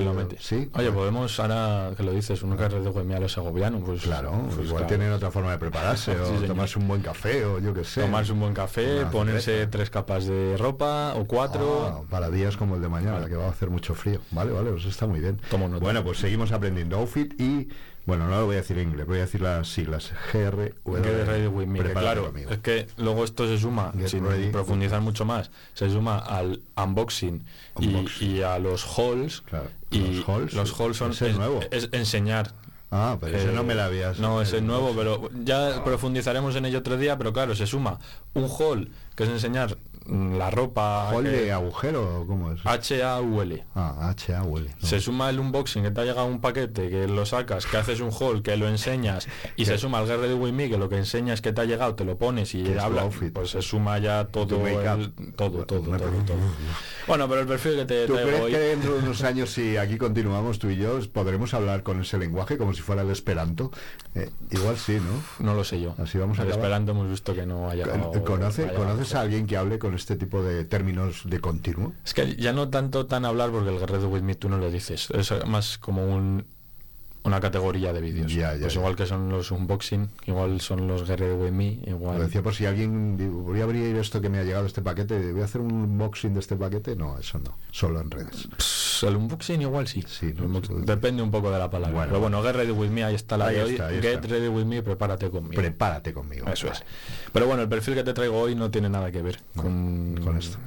[0.03, 0.37] lo mete.
[0.41, 0.71] Sí.
[0.75, 4.33] Oye, podemos, ahora que lo dices, un carrete de Güemia a los segovianos, pues Claro,
[4.47, 4.87] pues igual claro.
[4.87, 8.03] tienen otra forma de prepararse, o tomarse un buen café, o yo qué sé.
[8.03, 9.71] Tomarse un buen café, Una ponerse cerveza.
[9.71, 11.87] tres capas de ropa o cuatro.
[11.87, 14.21] Ah, para días como el de mañana, que va a hacer mucho frío.
[14.31, 15.41] Vale, vale, pues está muy bien.
[15.81, 17.69] Bueno, pues seguimos aprendiendo outfit y,
[18.07, 20.13] bueno, no lo voy a decir en inglés, voy a decir las siglas.
[20.33, 20.73] GR,
[21.93, 24.51] claro, es que luego esto se suma, Get sin ready.
[24.51, 27.45] profundizar mucho más, se suma al unboxing,
[27.79, 28.37] y- Unboxing.
[28.37, 29.43] Y, a los hauls.
[29.91, 31.61] Y Los hauls, los hauls son ese es nuevo.
[31.71, 32.53] es enseñar.
[32.91, 34.19] Ah, pero ese Eh, no me la habías.
[34.19, 37.99] No, ese es nuevo, pero ya profundizaremos en ello otro día, pero claro, se suma
[38.35, 39.77] un haul, que es enseñar
[40.07, 41.11] la ropa...
[41.13, 42.61] ¿Hall de agujero o cómo es?
[42.65, 43.65] H-A-U-L.
[43.75, 44.71] Ah, H-A huele.
[44.83, 48.01] Se suma el unboxing, que te ha llegado un paquete, que lo sacas, que haces
[48.01, 50.89] un haul, que lo enseñas, y se suma el Get Ready With Me, que lo
[50.89, 54.27] que enseñas que te ha llegado, te lo pones y habla, pues se suma ya
[54.27, 56.37] todo, el- todo, todo, todo, todo.
[57.07, 58.53] Bueno, pero el perfil que te ¿Tú traigo crees hoy...
[58.53, 62.17] que dentro de unos años, si aquí continuamos tú y yo, podremos hablar con ese
[62.17, 63.71] lenguaje como si fuera el esperanto?
[64.15, 65.45] Eh, igual sí, ¿no?
[65.45, 65.95] No lo sé yo.
[65.99, 66.65] Así vamos a el acabar.
[66.67, 67.87] Esperanto hemos visto que no haya...
[67.89, 71.93] Con- ¿Conoce, ¿Conoces a alguien que hable con este tipo de términos de continuo?
[72.05, 74.71] Es que ya no tanto tan hablar porque el Ready With Me tú no lo
[74.71, 76.45] dices, es más como un
[77.25, 78.33] una categoría de vídeos.
[78.33, 78.81] Ya, ya, pues ya.
[78.81, 82.19] igual que son los unboxing, igual son los With Me, Lo igual...
[82.21, 85.33] decía por si alguien digo, voy a abrir esto que me ha llegado este paquete,
[85.33, 86.97] voy a hacer un unboxing de este paquete.
[86.97, 88.49] No, eso no, solo en redes.
[88.59, 90.05] Pss, el unboxing igual sí.
[90.85, 91.95] Depende un poco de la palabra.
[91.95, 93.71] Bueno, Pero bueno, Get Ready With Me, ahí está la Ahí de hoy.
[93.73, 94.29] está, Get está.
[94.29, 95.55] Ready With Me, prepárate conmigo.
[95.61, 96.47] Prepárate conmigo.
[96.49, 96.83] Eso es.
[97.33, 100.37] Pero bueno, el perfil que te traigo hoy no tiene nada que ver con, con
[100.39, 100.59] esto.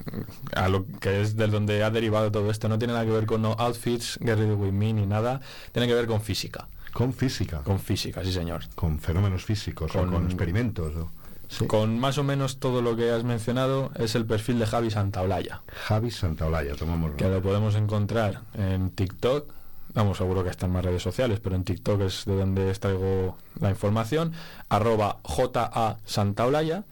[0.55, 2.69] A lo que es de donde ha derivado todo esto.
[2.69, 5.41] No tiene nada que ver con no outfits, Get Ready With Me, ni nada.
[5.73, 6.44] Tiene que ver con física.
[6.93, 7.59] Con física.
[7.63, 8.63] Con física, sí señor.
[8.75, 10.95] Con fenómenos físicos o Con- con experimentos.
[10.95, 11.11] o-
[11.47, 11.67] Sí.
[11.67, 15.61] Con más o menos todo lo que has mencionado es el perfil de Javi Santaolalla.
[15.67, 19.53] Javi Santaolalla, tomamos que lo podemos encontrar en TikTok.
[19.93, 23.37] Vamos, seguro que está en más redes sociales, pero en TikTok es de donde extraigo
[23.61, 24.33] la información.
[24.69, 26.83] Arroba JA Santaolalla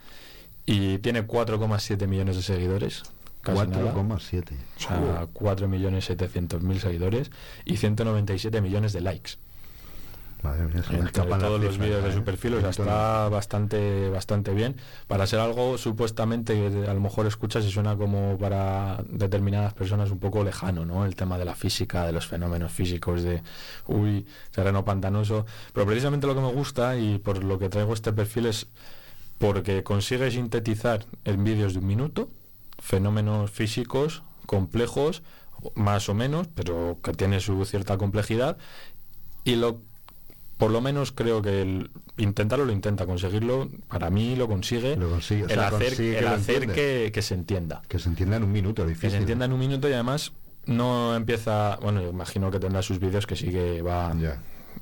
[0.67, 3.03] y tiene 4,7 millones de seguidores.
[3.43, 3.93] Casi nada.
[3.93, 4.53] 4,7.
[4.77, 7.31] O sea, 4.700.000 seguidores
[7.65, 9.33] y 197 millones de likes.
[10.43, 12.13] Madre mía, se las todos los vídeos de ¿eh?
[12.13, 14.75] su perfil, o sea, está bastante, bastante bien.
[15.07, 16.53] Para ser algo supuestamente
[16.85, 21.05] a lo mejor escuchas y suena como para determinadas personas un poco lejano, ¿no?
[21.05, 23.41] El tema de la física, de los fenómenos físicos, de
[23.87, 25.45] uy, terreno pantanoso.
[25.73, 28.67] Pero precisamente lo que me gusta y por lo que traigo este perfil es
[29.37, 32.29] porque consigue sintetizar en vídeos de un minuto
[32.83, 35.23] fenómenos físicos complejos,
[35.75, 38.57] más o menos, pero que tiene su cierta complejidad,
[39.45, 39.79] y lo
[40.57, 43.69] por lo menos creo que el intentarlo lo intenta conseguirlo.
[43.87, 47.11] Para mí lo consigue, Lo consigue, o el hacer, consigue que el lo hacer que,
[47.13, 47.81] que se entienda.
[47.87, 49.11] Que se entienda en un minuto, que difícil.
[49.11, 50.31] se entienda en un minuto y además
[50.65, 54.13] no empieza bueno imagino que tendrá sus vídeos que sí que va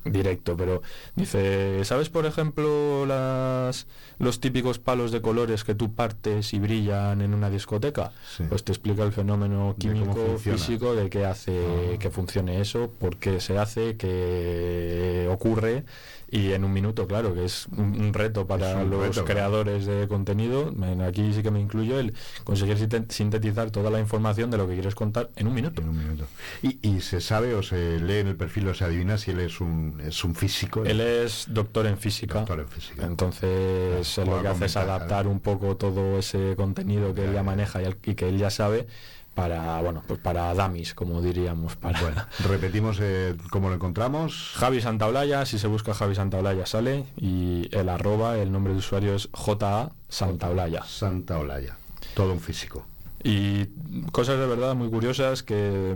[0.05, 0.81] directo pero
[1.15, 3.87] dice sabes por ejemplo las
[4.19, 8.43] los típicos palos de colores que tú partes y brillan en una discoteca Sí.
[8.49, 13.39] pues te explica el fenómeno químico físico de qué hace que funcione eso por qué
[13.41, 15.83] se hace qué ocurre
[16.31, 19.25] y en un minuto claro que es un, reto para un los reto, claro.
[19.25, 22.13] creadores de contenido en- aquí sí que me incluyo el
[22.45, 25.89] conseguir sinte- sintetizar toda la información de lo que quieres contar en un minuto En
[25.89, 26.25] un minuto.
[26.61, 29.41] Y, y se sabe o se lee en el perfil o se adivina si él
[29.41, 30.85] es un, es un físico.
[30.85, 32.39] Él es doctor en física.
[32.39, 33.05] Doctor en física.
[33.05, 37.81] Entonces lo que hace es adaptar un poco todo ese contenido que él ya maneja
[37.81, 38.87] y que él ya sabe
[39.33, 44.53] para bueno pues para damis como diríamos para Bueno, repetimos eh, cómo lo encontramos.
[44.55, 49.15] Javi Santaolalla, si se busca Javi Santaolalla sale y el arroba, el nombre de usuario
[49.15, 50.83] es JA Santaolalla.
[50.83, 51.77] Santa Olaya.
[52.13, 52.85] Todo un físico.
[53.23, 53.67] Y
[54.11, 55.95] cosas de verdad muy curiosas que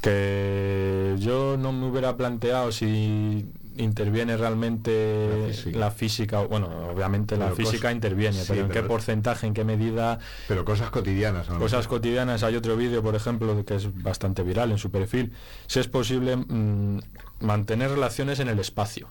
[0.00, 7.92] que yo no me hubiera planteado si interviene realmente la física, bueno, obviamente la física
[7.92, 10.18] interviene, sí, pero en qué porcentaje, en qué medida,
[10.48, 11.46] Pero cosas cotidianas.
[11.48, 12.42] cosas cotidianas.
[12.42, 15.32] Hay otro vídeo, por ejemplo, que es bastante viral en su perfil,
[15.66, 17.00] si es posible mm,
[17.40, 19.08] mantener relaciones en el espacio.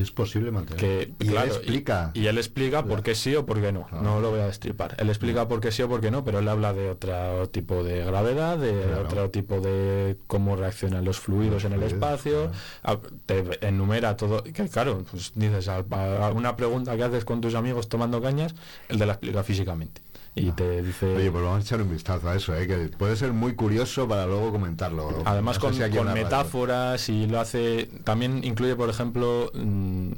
[0.00, 0.80] Si es posible mantener.
[0.80, 2.10] Que, y él explica.
[2.14, 3.86] Y, y él explica por qué sí o por qué no.
[4.00, 4.96] No lo voy a destripar.
[4.98, 7.84] Él explica por qué sí o por qué no, pero él habla de otro tipo
[7.84, 9.02] de gravedad, de Claro.
[9.02, 12.50] otro tipo de cómo reaccionan los fluidos en el espacio.
[12.82, 12.96] a-
[13.26, 14.42] Te enumera todo.
[14.42, 18.54] Que claro, pues dices a, a una pregunta que haces con tus amigos tomando cañas,
[18.88, 20.00] él te la explica físicamente.
[20.34, 21.16] Y te dice.
[21.16, 22.66] Oye, pues vamos a echar un vistazo a eso, ¿eh?
[22.66, 25.22] que puede ser muy curioso para luego comentarlo.
[25.24, 30.12] Además No sé con, si con metáforas y lo hace, también incluye por ejemplo mm,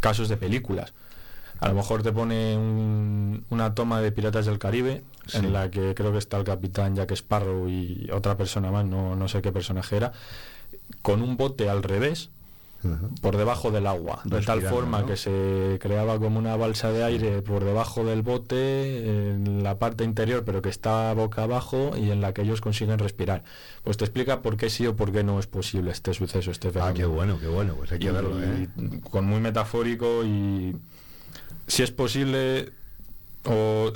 [0.00, 0.94] casos de películas.
[1.60, 5.38] A lo mejor te pone un- una toma de Piratas del Caribe Sí.
[5.38, 9.14] en la que creo que está el capitán Jack Sparrow y otra persona más, no,
[9.16, 10.12] no sé qué personaje era,
[11.00, 12.30] con un bote al revés
[13.20, 15.06] por debajo del agua, de tal forma ¿no?
[15.06, 20.04] que se creaba como una balsa de aire por debajo del bote, en la parte
[20.04, 23.44] interior, pero que está boca abajo y en la que ellos consiguen respirar.
[23.82, 26.70] Pues te explica por qué sí o por qué no es posible este suceso, este
[26.70, 26.94] fenómeno.
[26.94, 28.68] Ah, qué bueno, qué bueno, pues hay que Y- verlo, ¿eh?
[29.10, 30.76] Con muy metafórico y
[31.66, 32.70] si es posible
[33.44, 33.92] o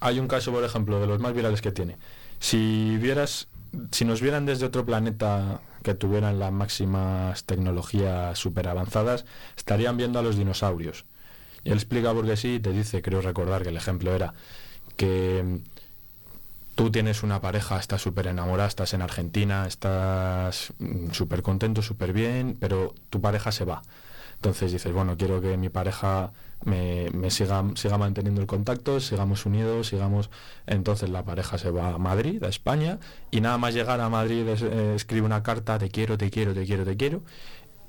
[0.00, 1.96] hay un caso, por ejemplo, de los más virales que tiene.
[2.40, 3.46] Si vieras,
[3.92, 9.24] si nos vieran desde otro planeta que tuvieran las máximas tecnologías super avanzadas,
[9.56, 11.04] estarían viendo a los dinosaurios.
[11.64, 14.34] Y él explica por qué sí, y te dice, creo recordar que el ejemplo era
[14.96, 15.56] que mm,
[16.74, 22.12] tú tienes una pareja, estás súper enamorada, estás en Argentina, estás mm, súper contento, súper
[22.12, 23.82] bien, pero tu pareja se va.
[24.42, 26.32] Entonces dices, bueno, quiero que mi pareja
[26.64, 30.30] me, me siga, siga manteniendo el contacto, sigamos unidos, sigamos...
[30.66, 32.98] Entonces la pareja se va a Madrid, a España,
[33.30, 36.54] y nada más llegar a Madrid es- eh, escribe una carta, te quiero, te quiero,
[36.54, 37.22] te quiero, te quiero,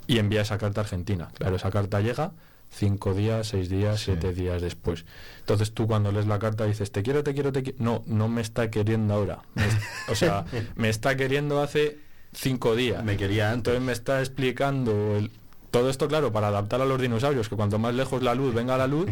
[0.06, 1.30] y envía esa carta a Argentina.
[1.40, 2.34] Claro, esa carta llega
[2.70, 5.06] cinco días, seis días, siete días después.
[5.40, 7.80] Entonces tú cuando lees la carta dices, te quiero, te quiero, te quiero.
[7.84, 9.40] No, no me está queriendo ahora.
[9.56, 9.64] Me
[10.08, 10.46] o sea,
[10.76, 11.98] me está queriendo hace
[12.32, 13.04] cinco días.
[13.04, 13.58] Me quería antes.
[13.74, 15.32] Entonces me está explicando el-
[15.74, 18.78] todo esto, claro, para adaptar a los dinosaurios, que cuanto más lejos la luz venga
[18.78, 19.10] la luz,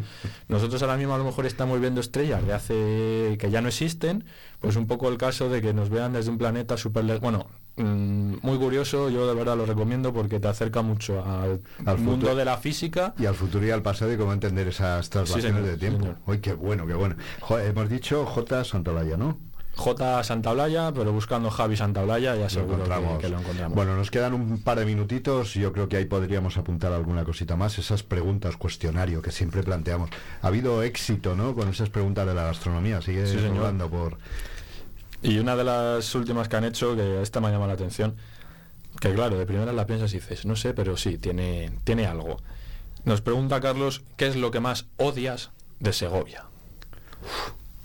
[0.47, 4.26] nosotros ahora mismo a lo mejor estamos viendo estrellas de hace que ya no existen,
[4.59, 7.22] pues un poco el caso de que nos vean desde un planeta súper lejos.
[7.22, 7.47] Bueno,
[7.78, 12.12] mm, muy curioso, yo de verdad lo recomiendo porque te acerca mucho al, Al mundo
[12.28, 12.36] futuro.
[12.36, 13.16] de la física.
[13.18, 15.99] Y al futuro y al pasado y cómo entender esas traslaciones señor, de tiempo.
[16.01, 16.18] señor.
[16.28, 17.16] Uy, qué bueno, qué bueno.
[17.39, 18.64] Jo, hemos dicho J.
[18.66, 19.39] Santolaya, ¿no?
[19.76, 23.19] J Santaolalla, pero buscando Javi Santaolalla ya Lo seguro que, encontramos.
[23.19, 23.76] que lo encontramos.
[23.76, 25.53] Bueno, nos quedan un par de minutitos.
[25.53, 27.78] Yo creo que ahí podríamos apuntar alguna cosita más.
[27.80, 30.09] Esas preguntas, cuestionario que siempre planteamos.
[30.41, 31.55] Ha habido éxito, ¿no?
[31.55, 33.01] Con esas preguntas de la gastronomía.
[33.01, 33.38] Sigue Sí,
[33.89, 34.17] por.
[35.24, 38.15] Y una de las últimas que han hecho, que esta me llama la atención,
[38.99, 42.38] que claro, de primera la piensas y dices, no sé, pero sí, tiene, tiene algo.
[43.05, 46.45] Nos pregunta Carlos, ¿qué es lo que más odias de Segovia?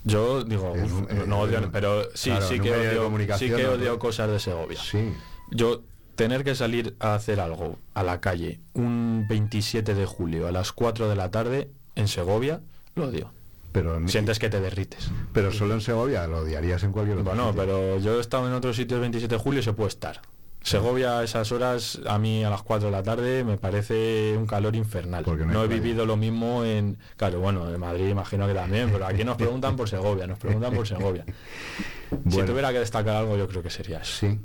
[0.07, 4.29] Yo digo, Es no odio, pero sí, claro, sí que odio, sí que odio cosas
[4.31, 4.79] de Segovia.
[4.81, 5.13] Sí.
[5.51, 5.81] Yo
[6.15, 10.71] tener que salir a hacer algo a la calle un 27 de julio a las
[10.71, 12.61] 4 de la tarde en Segovia,
[12.95, 13.31] lo odio.
[13.73, 15.11] Pero, Sientes que te derrites.
[15.33, 17.61] pero solo en Segovia lo odiarías en cualquier otro Bueno, sitio.
[17.61, 20.21] pero yo he estado en otros sitios el 27 de julio y se puede estar.
[20.61, 24.45] Segovia a esas horas, a mí a las 4 de la tarde, me parece un
[24.45, 25.23] calor infernal.
[25.25, 25.81] no no, he playa.
[25.81, 26.97] vivido lo mismo en...
[27.15, 30.73] Claro, bueno, en Madrid imagino que también, pero aquí nos preguntan por Segovia, nos preguntan
[30.73, 31.23] por Segovia.
[32.29, 34.27] Si tuviera que destacar algo, yo creo que sería eso.
[34.27, 34.39] Sí.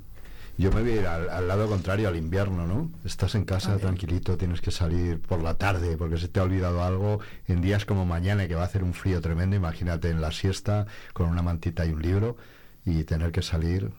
[0.59, 2.91] Yo me voy a ir al, al lado contrario, al invierno, ¿no?
[3.05, 6.85] Estás en casa tranquilito, tienes que salir por la tarde porque se te ha olvidado
[6.85, 7.21] algo.
[7.49, 10.87] En días como mañana, que va a hacer un frío tremendo, imagínate en la siesta
[11.15, 12.37] con una mantita y un libro
[12.85, 13.91] y tener que salir.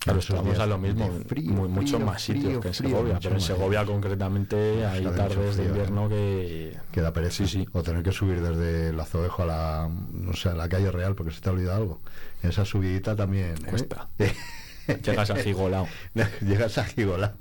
[0.00, 2.74] Claro, días a lo mismo, de frío, mu- muchos frío, más sitios frío, que en
[2.74, 3.40] Segovia, mucho pero en.
[3.42, 6.76] Segovia concretamente hay mucho tardes de frío, invierno que...
[6.90, 7.44] que da pereza.
[7.72, 11.14] O tener que subir desde el azobejo a la, no sé, a la calle real
[11.14, 12.00] porque se te ha olvidado algo.
[12.42, 13.54] Esa subidita también.
[13.58, 13.68] ¿eh?
[13.68, 14.08] Cuesta.
[15.04, 15.86] Llegas agigolao.
[16.40, 17.32] Llegas agigolao.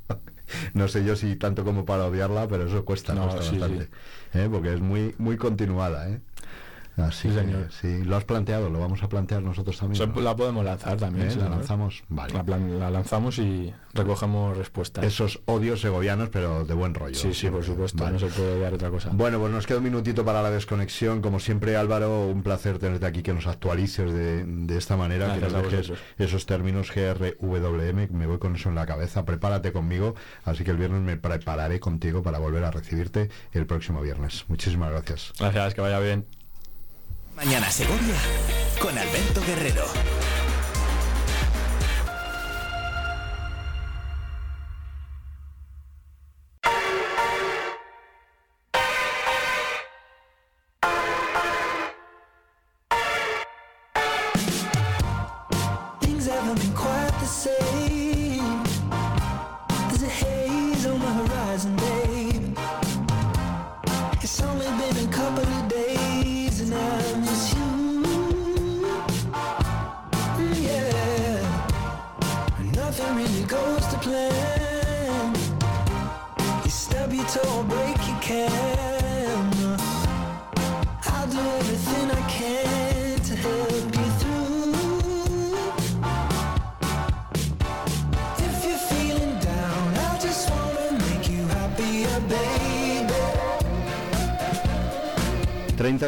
[0.74, 3.88] No sé yo si tanto como para odiarla, pero eso cuesta, No, cuesta sí, bastante.
[4.34, 4.50] ¿eh?
[4.52, 6.20] Porque es muy muy continuada, ¿eh?
[7.04, 7.68] Así Sí, que, señor.
[7.72, 9.98] sí, lo has planteado, lo vamos a plantear nosotros también.
[9.98, 10.22] Se- ¿no?
[10.22, 11.30] La podemos lanzar también.
[11.30, 11.36] ¿Eh?
[11.36, 12.34] La lanzamos, vale.
[12.34, 15.04] La, la lanzamos y recogemos respuestas.
[15.06, 17.16] Esos odios segovianos, pero de buen rollo.
[17.16, 18.14] Sí, sí, por supuesto, Vale.
[18.14, 19.10] no se puede odiar otra cosa.
[19.14, 21.22] Bueno, pues nos queda un minutito para la desconexión.
[21.22, 25.52] Como siempre, Álvaro, un placer tenerte aquí, que nos actualices de, de esta manera, Gracias
[25.54, 29.26] que nos dejes esos términos GRWM, me voy con eso en la cabeza.
[29.26, 34.02] Prepárate conmigo, así que el viernes me prepararé contigo para volver a recibirte el próximo
[34.02, 34.46] viernes.
[34.48, 35.34] Muchísimas gracias.
[35.40, 36.26] Gracias, que vaya bien.
[37.46, 38.16] Mañana Segovia
[38.82, 39.86] con Alberto Guerrero.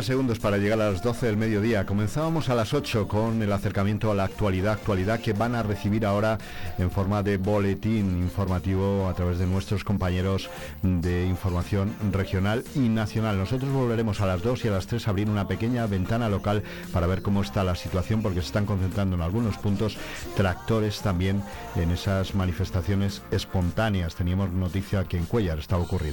[0.01, 1.85] 30 segundos para llegar a las 12 del mediodía.
[1.85, 6.05] Comenzábamos a las 8 con el acercamiento a la actualidad, actualidad que van a recibir
[6.05, 6.39] ahora
[6.77, 10.49] en forma de boletín informativo a través de nuestros compañeros
[10.81, 13.37] de información regional y nacional.
[13.37, 16.63] Nosotros volveremos a las 2 y a las 3 a abrir una pequeña ventana local
[16.91, 19.97] para ver cómo está la situación porque se están concentrando en algunos puntos
[20.35, 21.43] tractores también
[21.75, 24.15] en esas manifestaciones espontáneas.
[24.15, 26.09] Teníamos noticia que en Cuellar estaba ocurriendo.